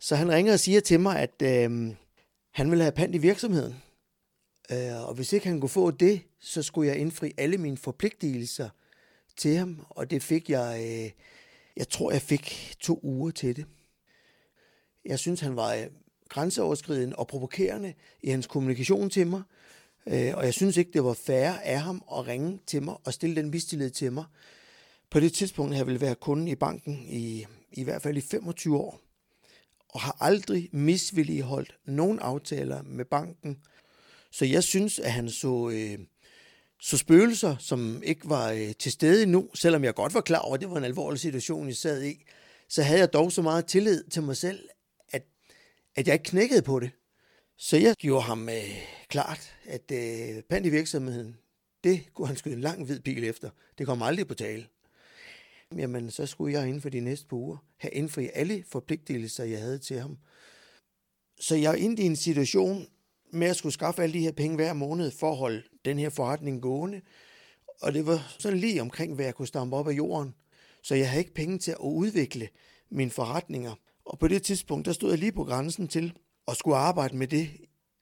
Så 0.00 0.16
han 0.16 0.32
ringer 0.32 0.52
og 0.52 0.60
siger 0.60 0.80
til 0.80 1.00
mig, 1.00 1.18
at 1.18 1.42
øh, 1.42 1.94
han 2.52 2.70
vil 2.70 2.80
have 2.80 2.92
pant 2.92 3.14
i 3.14 3.18
virksomheden 3.18 3.74
Øh, 4.72 5.08
og 5.08 5.14
hvis 5.14 5.32
ikke 5.32 5.48
han 5.48 5.60
kunne 5.60 5.68
få 5.68 5.90
det, 5.90 6.20
så 6.40 6.62
skulle 6.62 6.88
jeg 6.88 6.98
indfri 6.98 7.32
alle 7.38 7.58
mine 7.58 7.76
forpligtelser 7.76 8.68
til 9.36 9.56
ham, 9.56 9.86
og 9.90 10.10
det 10.10 10.22
fik 10.22 10.50
jeg, 10.50 10.80
øh, 10.80 11.10
jeg 11.78 11.88
tror 11.88 12.12
jeg 12.12 12.22
fik 12.22 12.76
to 12.80 13.00
uger 13.02 13.30
til 13.30 13.56
det. 13.56 13.66
Jeg 15.04 15.18
synes, 15.18 15.40
han 15.40 15.56
var 15.56 15.74
øh, 15.74 15.86
grænseoverskridende 16.28 17.16
og 17.16 17.26
provokerende 17.26 17.94
i 18.22 18.30
hans 18.30 18.46
kommunikation 18.46 19.10
til 19.10 19.26
mig, 19.26 19.42
øh, 20.06 20.36
og 20.36 20.44
jeg 20.44 20.54
synes 20.54 20.76
ikke, 20.76 20.92
det 20.92 21.04
var 21.04 21.14
fair 21.14 21.50
af 21.50 21.80
ham 21.80 22.02
at 22.12 22.26
ringe 22.26 22.58
til 22.66 22.82
mig 22.82 22.96
og 23.04 23.12
stille 23.12 23.36
den 23.36 23.50
mistillid 23.50 23.90
til 23.90 24.12
mig. 24.12 24.24
På 25.10 25.20
det 25.20 25.32
tidspunkt 25.32 25.76
jeg 25.76 25.86
ville 25.86 26.00
være 26.00 26.14
kunde 26.14 26.50
i 26.50 26.54
banken 26.54 27.06
i, 27.08 27.46
i 27.72 27.84
hvert 27.84 28.02
fald 28.02 28.16
i 28.16 28.20
25 28.20 28.76
år, 28.76 29.00
og 29.88 30.00
har 30.00 30.16
aldrig 30.20 30.68
misvilligeholdt 30.72 31.78
nogen 31.84 32.18
aftaler 32.18 32.82
med 32.82 33.04
banken. 33.04 33.58
Så 34.30 34.44
jeg 34.44 34.64
synes, 34.64 34.98
at 34.98 35.12
han 35.12 35.30
så, 35.30 35.70
øh, 35.72 35.98
så 36.80 36.96
spøgelser, 36.96 37.56
som 37.58 38.02
ikke 38.02 38.28
var 38.28 38.50
øh, 38.50 38.74
til 38.78 38.92
stede 38.92 39.22
endnu, 39.22 39.48
selvom 39.54 39.84
jeg 39.84 39.94
godt 39.94 40.14
var 40.14 40.20
klar 40.20 40.38
over, 40.38 40.54
at 40.54 40.60
det 40.60 40.70
var 40.70 40.76
en 40.76 40.84
alvorlig 40.84 41.20
situation, 41.20 41.66
jeg 41.66 41.76
sad 41.76 42.04
i, 42.04 42.24
så 42.68 42.82
havde 42.82 43.00
jeg 43.00 43.12
dog 43.12 43.32
så 43.32 43.42
meget 43.42 43.66
tillid 43.66 44.04
til 44.04 44.22
mig 44.22 44.36
selv, 44.36 44.68
at, 45.12 45.22
at 45.96 46.06
jeg 46.06 46.14
ikke 46.14 46.24
knækkede 46.24 46.62
på 46.62 46.80
det. 46.80 46.90
Så 47.56 47.76
jeg 47.76 47.94
gjorde 47.96 48.24
ham 48.24 48.48
øh, 48.48 48.78
klart, 49.08 49.54
at 49.64 49.92
øh, 49.92 50.42
pant 50.42 50.66
i 50.66 50.70
virksomheden, 50.70 51.36
det 51.84 52.14
kunne 52.14 52.26
han 52.26 52.36
skyde 52.36 52.54
en 52.54 52.60
lang 52.60 52.84
hvid 52.84 53.00
bil 53.00 53.24
efter. 53.24 53.50
Det 53.78 53.86
kom 53.86 54.02
aldrig 54.02 54.28
på 54.28 54.34
tale. 54.34 54.66
Jamen, 55.76 56.10
så 56.10 56.26
skulle 56.26 56.58
jeg 56.58 56.66
inden 56.66 56.82
for 56.82 56.88
de 56.88 57.00
næste 57.00 57.26
par 57.26 57.36
uger 57.36 57.56
have 57.76 57.90
indfri 57.90 58.28
alle 58.34 58.64
forpligtelser, 58.68 59.44
jeg 59.44 59.60
havde 59.60 59.78
til 59.78 60.00
ham. 60.00 60.18
Så 61.40 61.54
jeg 61.56 61.72
er 61.72 61.76
inde 61.76 62.02
i 62.02 62.06
en 62.06 62.16
situation 62.16 62.86
med 63.30 63.46
at 63.46 63.56
skulle 63.56 63.72
skaffe 63.72 64.02
alle 64.02 64.12
de 64.12 64.20
her 64.20 64.32
penge 64.32 64.56
hver 64.56 64.72
måned 64.72 65.10
for 65.10 65.30
at 65.30 65.36
holde 65.36 65.62
den 65.88 65.98
her 65.98 66.10
forretning 66.10 66.62
gående. 66.62 67.00
Og 67.80 67.94
det 67.94 68.06
var 68.06 68.34
sådan 68.38 68.58
lige 68.58 68.80
omkring, 68.80 69.14
hvad 69.14 69.24
jeg 69.24 69.34
kunne 69.34 69.48
stampe 69.48 69.76
op 69.76 69.88
af 69.88 69.92
jorden. 69.92 70.34
Så 70.82 70.94
jeg 70.94 71.10
havde 71.10 71.20
ikke 71.20 71.34
penge 71.34 71.58
til 71.58 71.70
at 71.70 71.78
udvikle 71.80 72.48
mine 72.90 73.10
forretninger. 73.10 73.74
Og 74.04 74.18
på 74.18 74.28
det 74.28 74.42
tidspunkt, 74.42 74.86
der 74.86 74.92
stod 74.92 75.10
jeg 75.10 75.18
lige 75.18 75.32
på 75.32 75.44
grænsen 75.44 75.88
til 75.88 76.12
at 76.48 76.56
skulle 76.56 76.76
arbejde 76.76 77.16
med 77.16 77.26
det, 77.26 77.50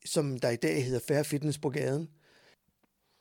som 0.05 0.38
der 0.40 0.51
i 0.51 0.57
dag 0.57 0.85
hedder 0.85 1.01
Fair 1.09 1.22
Fitness 1.22 1.59
på 1.59 1.70
gaden. 1.70 2.09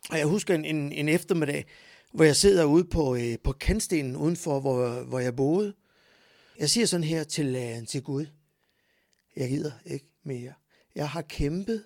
Og 0.10 0.18
jeg 0.18 0.28
husker 0.28 0.56
en, 0.56 0.66
en, 0.66 0.92
en 0.92 1.10
eftermiddag, 1.10 1.66
hvor 2.14 2.24
jeg 2.24 2.36
sidder 2.36 2.66
ude 2.66 2.86
på, 2.86 3.16
øh, 3.16 3.40
på 3.44 3.52
kantstenen 3.52 4.16
udenfor, 4.16 4.60
hvor, 4.60 5.04
hvor 5.04 5.20
jeg 5.20 5.36
boede. 5.36 5.74
Jeg 6.60 6.70
siger 6.70 6.86
sådan 6.86 7.04
her 7.04 7.24
til, 7.24 7.56
øh, 7.56 7.88
til 7.88 8.04
Gud, 8.04 8.26
jeg 9.36 9.50
gider 9.50 9.72
ikke 9.86 10.06
mere. 10.24 10.54
Jeg 10.96 11.10
har 11.10 11.22
kæmpet 11.22 11.84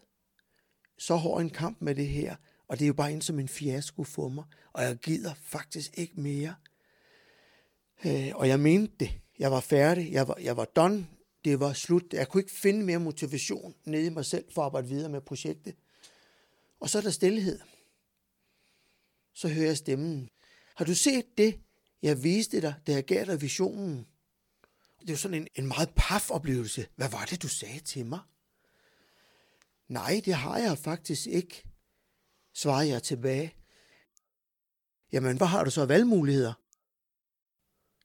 så 0.97 1.15
hård 1.15 1.41
en 1.41 1.49
kamp 1.49 1.81
med 1.81 1.95
det 1.95 2.07
her, 2.07 2.35
og 2.69 2.79
det 2.79 2.85
er 2.85 2.87
jo 2.87 2.93
bare 2.93 3.11
en 3.11 3.21
som 3.21 3.39
en 3.39 3.47
fiasko 3.47 4.03
for 4.03 4.29
mig, 4.29 4.43
og 4.73 4.83
jeg 4.83 4.97
gider 4.97 5.33
faktisk 5.33 5.91
ikke 5.97 6.21
mere. 6.21 6.55
Øh, 8.05 8.31
og 8.35 8.47
jeg 8.47 8.59
mente 8.59 8.93
det. 8.99 9.11
Jeg 9.39 9.51
var 9.51 9.59
færdig. 9.59 10.11
Jeg 10.11 10.27
var, 10.27 10.37
jeg 10.41 10.57
var 10.57 10.65
done. 10.65 11.07
Det 11.45 11.59
var 11.59 11.73
slut. 11.73 12.13
Jeg 12.13 12.27
kunne 12.27 12.41
ikke 12.41 12.53
finde 12.53 12.85
mere 12.85 12.99
motivation 12.99 13.75
nede 13.85 14.05
i 14.05 14.09
mig 14.09 14.25
selv 14.25 14.45
for 14.53 14.61
at 14.61 14.65
arbejde 14.65 14.87
videre 14.87 15.09
med 15.09 15.21
projektet. 15.21 15.75
Og 16.79 16.89
så 16.89 16.97
er 16.97 17.01
der 17.01 17.09
stillhed. 17.09 17.59
Så 19.33 19.47
hører 19.47 19.67
jeg 19.67 19.77
stemmen. 19.77 20.29
Har 20.75 20.85
du 20.85 20.95
set 20.95 21.25
det, 21.37 21.59
jeg 22.01 22.23
viste 22.23 22.61
dig, 22.61 22.73
da 22.87 22.91
jeg 22.91 23.05
gav 23.05 23.25
dig 23.25 23.41
visionen? 23.41 24.07
Det 24.99 25.09
er 25.09 25.13
jo 25.13 25.17
sådan 25.17 25.41
en, 25.41 25.47
en 25.55 25.67
meget 25.67 25.89
paf 25.95 26.31
oplevelse. 26.31 26.87
Hvad 26.95 27.09
var 27.09 27.25
det, 27.25 27.41
du 27.41 27.47
sagde 27.47 27.79
til 27.79 28.05
mig? 28.05 28.19
Nej, 29.87 30.21
det 30.25 30.33
har 30.33 30.57
jeg 30.57 30.77
faktisk 30.77 31.27
ikke, 31.27 31.63
svarer 32.59 32.83
jeg 32.83 33.03
tilbage. 33.03 33.53
Jamen, 35.11 35.37
hvad 35.37 35.47
har 35.47 35.63
du 35.63 35.69
så 35.69 35.81
af 35.81 35.87
valgmuligheder? 35.87 36.53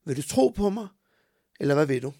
Vil 0.04 0.16
du 0.16 0.22
tro 0.22 0.48
på 0.48 0.70
mig, 0.70 0.88
eller 1.60 1.74
hvad 1.74 1.86
vil 1.86 2.02
du? 2.02 2.12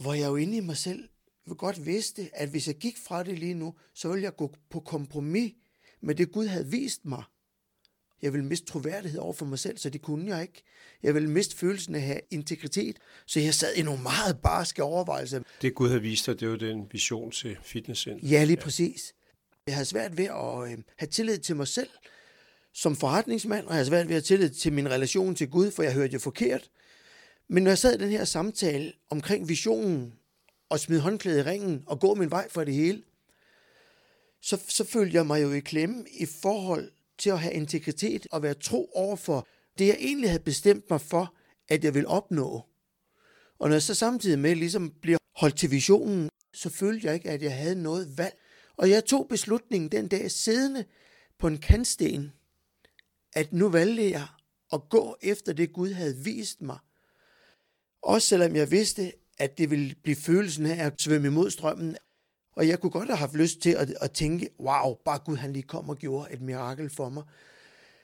Hvor 0.00 0.14
jeg 0.14 0.26
jo 0.26 0.36
inde 0.36 0.56
i 0.56 0.60
mig 0.60 0.76
selv 0.76 1.08
vil 1.46 1.56
godt 1.56 1.86
vidste, 1.86 2.30
at 2.32 2.48
hvis 2.48 2.66
jeg 2.66 2.74
gik 2.74 2.98
fra 2.98 3.22
det 3.22 3.38
lige 3.38 3.54
nu, 3.54 3.74
så 3.94 4.08
ville 4.08 4.22
jeg 4.22 4.36
gå 4.36 4.54
på 4.70 4.80
kompromis 4.80 5.52
med 6.00 6.14
det 6.14 6.32
Gud 6.32 6.46
havde 6.46 6.66
vist 6.66 7.04
mig. 7.04 7.22
Jeg 8.22 8.32
ville 8.32 8.46
miste 8.46 8.66
troværdighed 8.66 9.20
over 9.20 9.32
for 9.32 9.46
mig 9.46 9.58
selv, 9.58 9.78
så 9.78 9.90
det 9.90 10.02
kunne 10.02 10.34
jeg 10.34 10.42
ikke. 10.42 10.62
Jeg 11.02 11.14
ville 11.14 11.30
miste 11.30 11.56
følelsen 11.56 11.94
af 11.94 11.98
at 11.98 12.04
have 12.04 12.20
integritet, 12.30 12.98
så 13.26 13.40
jeg 13.40 13.54
sad 13.54 13.74
i 13.74 13.82
nogle 13.82 14.02
meget 14.02 14.40
barske 14.42 14.82
overvejelser. 14.82 15.42
Det 15.62 15.74
Gud 15.74 15.88
har 15.88 15.98
vist 15.98 16.26
dig, 16.26 16.40
det 16.40 16.48
var 16.48 16.56
den 16.56 16.88
vision 16.92 17.30
til 17.30 17.56
fitnesscenter. 17.62 18.28
Ja, 18.28 18.44
lige 18.44 18.58
ja. 18.58 18.64
præcis. 18.64 19.14
Jeg 19.66 19.74
havde 19.74 19.86
svært 19.86 20.16
ved 20.16 20.24
at 20.24 20.72
øh, 20.72 20.78
have 20.96 21.08
tillid 21.10 21.38
til 21.38 21.56
mig 21.56 21.68
selv 21.68 21.90
som 22.72 22.96
forretningsmand, 22.96 23.66
og 23.66 23.70
jeg 23.70 23.76
havde 23.76 23.86
svært 23.86 24.08
ved 24.08 24.16
at 24.16 24.22
have 24.22 24.38
tillid 24.38 24.50
til 24.50 24.72
min 24.72 24.90
relation 24.90 25.34
til 25.34 25.50
Gud, 25.50 25.70
for 25.70 25.82
jeg 25.82 25.94
hørte 25.94 26.12
jo 26.12 26.18
forkert. 26.18 26.70
Men 27.48 27.62
når 27.62 27.70
jeg 27.70 27.78
sad 27.78 27.94
i 27.94 28.02
den 28.02 28.10
her 28.10 28.24
samtale 28.24 28.92
omkring 29.10 29.48
visionen, 29.48 30.14
og 30.68 30.80
smide 30.80 31.00
håndklædet 31.00 31.38
i 31.38 31.42
ringen, 31.50 31.84
og 31.86 32.00
gå 32.00 32.14
min 32.14 32.30
vej 32.30 32.48
for 32.48 32.64
det 32.64 32.74
hele, 32.74 33.02
så, 34.40 34.60
så 34.68 34.84
følte 34.84 35.16
jeg 35.16 35.26
mig 35.26 35.42
jo 35.42 35.52
i 35.52 35.60
klemme 35.60 36.04
i 36.10 36.26
forhold 36.42 36.92
til 37.18 37.30
at 37.30 37.40
have 37.40 37.54
integritet 37.54 38.26
og 38.32 38.42
være 38.42 38.54
tro 38.54 38.90
over 38.94 39.16
for 39.16 39.46
det, 39.78 39.86
jeg 39.86 39.96
egentlig 40.00 40.30
havde 40.30 40.42
bestemt 40.42 40.90
mig 40.90 41.00
for, 41.00 41.34
at 41.68 41.84
jeg 41.84 41.94
vil 41.94 42.06
opnå. 42.06 42.62
Og 43.58 43.68
når 43.68 43.74
jeg 43.74 43.82
så 43.82 43.94
samtidig 43.94 44.38
med 44.38 44.54
ligesom 44.54 44.90
bliver 44.90 45.18
holdt 45.36 45.58
til 45.58 45.70
visionen, 45.70 46.28
så 46.54 46.70
følte 46.70 47.06
jeg 47.06 47.14
ikke, 47.14 47.30
at 47.30 47.42
jeg 47.42 47.56
havde 47.56 47.82
noget 47.82 48.18
valg. 48.18 48.34
Og 48.76 48.90
jeg 48.90 49.04
tog 49.04 49.28
beslutningen 49.28 49.92
den 49.92 50.08
dag 50.08 50.30
siddende 50.30 50.84
på 51.38 51.46
en 51.46 51.58
kantsten, 51.58 52.32
at 53.32 53.52
nu 53.52 53.68
valgte 53.68 54.10
jeg 54.10 54.26
at 54.72 54.88
gå 54.88 55.16
efter 55.22 55.52
det, 55.52 55.72
Gud 55.72 55.92
havde 55.92 56.16
vist 56.16 56.62
mig. 56.62 56.78
Også 58.02 58.28
selvom 58.28 58.56
jeg 58.56 58.70
vidste, 58.70 59.12
at 59.38 59.58
det 59.58 59.70
ville 59.70 59.94
blive 60.02 60.16
følelsen 60.16 60.66
af 60.66 60.86
at 60.86 61.00
svømme 61.00 61.28
imod 61.28 61.50
strømmen. 61.50 61.96
Og 62.52 62.68
jeg 62.68 62.80
kunne 62.80 62.90
godt 62.90 63.08
have 63.08 63.16
haft 63.16 63.34
lyst 63.34 63.60
til 63.60 63.70
at, 63.70 63.94
at 64.00 64.12
tænke, 64.12 64.48
wow, 64.60 64.94
bare 65.04 65.18
Gud 65.18 65.36
han 65.36 65.52
lige 65.52 65.62
kom 65.62 65.88
og 65.88 65.96
gjorde 65.96 66.32
et 66.32 66.40
mirakel 66.40 66.90
for 66.90 67.08
mig. 67.08 67.24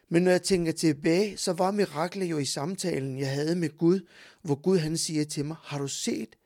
Men 0.08 0.22
når 0.22 0.30
jeg 0.30 0.42
tænker 0.42 0.72
tilbage, 0.72 1.36
så 1.36 1.52
var 1.52 1.70
miraklet 1.70 2.26
jo 2.26 2.38
i 2.38 2.44
samtalen, 2.44 3.18
jeg 3.18 3.30
havde 3.30 3.56
med 3.56 3.78
Gud, 3.78 4.00
hvor 4.42 4.54
Gud 4.54 4.78
han 4.78 4.96
siger 4.96 5.24
til 5.24 5.44
mig, 5.44 5.56
har 5.62 5.78
du 5.78 5.88
set 5.88 6.36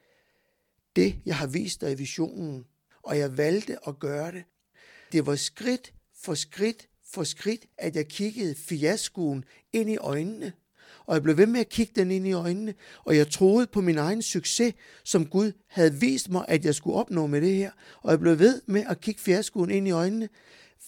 det, 0.96 1.16
jeg 1.26 1.36
har 1.36 1.46
vist 1.46 1.80
dig 1.80 1.92
i 1.92 1.94
visionen? 1.94 2.66
Og 3.04 3.18
jeg 3.18 3.36
valgte 3.36 3.76
at 3.88 3.98
gøre 3.98 4.32
det. 4.32 4.44
Det 5.12 5.26
var 5.26 5.36
skridt 5.36 5.92
for 6.24 6.34
skridt 6.34 6.88
for 7.14 7.24
skridt, 7.24 7.66
at 7.78 7.96
jeg 7.96 8.08
kiggede 8.08 8.54
fiaskoen 8.54 9.44
ind 9.72 9.90
i 9.90 9.96
øjnene. 9.96 10.52
Og 11.06 11.14
jeg 11.14 11.22
blev 11.22 11.36
ved 11.36 11.46
med 11.46 11.60
at 11.60 11.68
kigge 11.68 11.92
den 11.96 12.10
ind 12.10 12.26
i 12.26 12.32
øjnene, 12.32 12.74
og 13.04 13.16
jeg 13.16 13.30
troede 13.30 13.66
på 13.66 13.80
min 13.80 13.98
egen 13.98 14.22
succes, 14.22 14.74
som 15.04 15.26
Gud 15.26 15.52
havde 15.66 15.94
vist 15.94 16.30
mig, 16.30 16.44
at 16.48 16.64
jeg 16.64 16.74
skulle 16.74 16.96
opnå 16.96 17.26
med 17.26 17.40
det 17.40 17.54
her. 17.54 17.70
Og 18.02 18.10
jeg 18.10 18.20
blev 18.20 18.38
ved 18.38 18.62
med 18.66 18.84
at 18.88 19.00
kigge 19.00 19.20
fiaskoen 19.20 19.70
ind 19.70 19.88
i 19.88 19.90
øjnene 19.90 20.28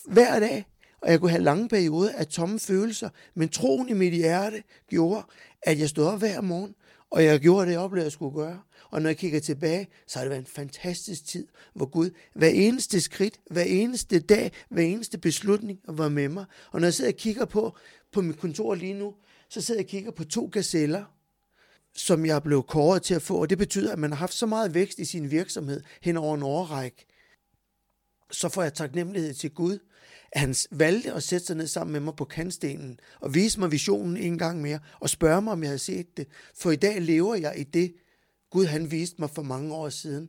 hver 0.04 0.40
dag, 0.40 0.66
og 1.00 1.10
jeg 1.10 1.20
kunne 1.20 1.30
have 1.30 1.42
lange 1.42 1.68
perioder 1.68 2.12
af 2.12 2.26
tomme 2.26 2.58
følelser, 2.58 3.08
men 3.34 3.48
troen 3.48 3.88
i 3.88 3.92
mit 3.92 4.12
hjerte 4.12 4.62
gjorde, 4.88 5.22
at 5.62 5.78
jeg 5.78 5.88
stod 5.88 6.06
op 6.06 6.18
hver 6.18 6.40
morgen, 6.40 6.74
og 7.10 7.24
jeg 7.24 7.40
gjorde 7.40 7.66
det, 7.66 7.72
jeg 7.72 7.80
oplevede, 7.80 8.04
jeg 8.04 8.12
skulle 8.12 8.34
gøre. 8.34 8.60
Og 8.96 9.02
når 9.02 9.08
jeg 9.08 9.16
kigger 9.16 9.40
tilbage, 9.40 9.88
så 10.06 10.18
har 10.18 10.24
det 10.24 10.30
været 10.30 10.40
en 10.40 10.46
fantastisk 10.46 11.26
tid, 11.26 11.46
hvor 11.74 11.86
Gud 11.86 12.10
hver 12.34 12.48
eneste 12.48 13.00
skridt, 13.00 13.40
hver 13.50 13.62
eneste 13.62 14.20
dag, 14.20 14.52
hver 14.68 14.82
eneste 14.82 15.18
beslutning 15.18 15.80
var 15.88 16.08
med 16.08 16.28
mig. 16.28 16.44
Og 16.72 16.80
når 16.80 16.86
jeg 16.86 16.94
sidder 16.94 17.10
og 17.10 17.16
kigger 17.16 17.44
på, 17.44 17.76
på 18.12 18.22
mit 18.22 18.38
kontor 18.38 18.74
lige 18.74 18.94
nu, 18.94 19.14
så 19.48 19.60
sidder 19.60 19.80
jeg 19.80 19.84
og 19.84 19.90
kigger 19.90 20.10
på 20.10 20.24
to 20.24 20.46
gazeller, 20.52 21.04
som 21.94 22.26
jeg 22.26 22.42
blev 22.42 22.62
kåret 22.62 23.02
til 23.02 23.14
at 23.14 23.22
få. 23.22 23.36
Og 23.40 23.50
det 23.50 23.58
betyder, 23.58 23.92
at 23.92 23.98
man 23.98 24.10
har 24.10 24.16
haft 24.16 24.34
så 24.34 24.46
meget 24.46 24.74
vækst 24.74 24.98
i 24.98 25.04
sin 25.04 25.30
virksomhed 25.30 25.82
hen 26.02 26.16
over 26.16 26.34
en 26.34 26.42
årrække. 26.42 27.06
Så 28.30 28.48
får 28.48 28.62
jeg 28.62 28.74
taknemmelighed 28.74 29.34
til 29.34 29.50
Gud, 29.50 29.78
at 30.32 30.40
han 30.40 30.54
valgte 30.70 31.12
at 31.12 31.22
sætte 31.22 31.46
sig 31.46 31.56
ned 31.56 31.66
sammen 31.66 31.92
med 31.92 32.00
mig 32.00 32.14
på 32.16 32.24
kantstenen 32.24 33.00
og 33.20 33.34
vise 33.34 33.60
mig 33.60 33.72
visionen 33.72 34.16
en 34.16 34.38
gang 34.38 34.60
mere 34.60 34.78
og 35.00 35.10
spørge 35.10 35.42
mig, 35.42 35.52
om 35.52 35.62
jeg 35.62 35.68
havde 35.68 35.78
set 35.78 36.16
det. 36.16 36.28
For 36.54 36.70
i 36.70 36.76
dag 36.76 37.02
lever 37.02 37.34
jeg 37.34 37.54
i 37.58 37.64
det, 37.64 37.94
Gud 38.56 38.66
han 38.66 38.90
viste 38.90 39.16
mig 39.18 39.30
for 39.30 39.42
mange 39.42 39.74
år 39.74 39.88
siden. 39.88 40.28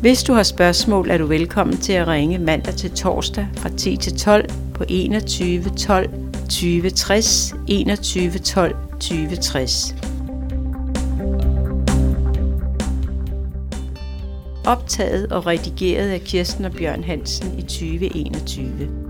Hvis 0.00 0.22
du 0.22 0.32
har 0.32 0.42
spørgsmål, 0.42 1.10
er 1.10 1.18
du 1.18 1.26
velkommen 1.26 1.76
til 1.76 1.92
at 1.92 2.08
ringe 2.08 2.38
mandag 2.38 2.74
til 2.74 2.90
torsdag 2.90 3.48
fra 3.56 3.68
10 3.68 3.96
til 3.96 4.18
12 4.18 4.50
på 4.74 4.84
21 4.88 5.64
12 5.64 6.10
20 6.48 6.90
60 6.90 7.54
21 7.68 8.30
12 8.38 8.76
20 9.00 9.36
60. 9.36 9.94
Optaget 14.68 15.32
og 15.32 15.46
redigeret 15.46 16.10
af 16.10 16.20
Kirsten 16.20 16.64
og 16.64 16.72
Bjørn 16.72 17.04
Hansen 17.04 17.58
i 17.58 17.62
2021. 17.62 19.07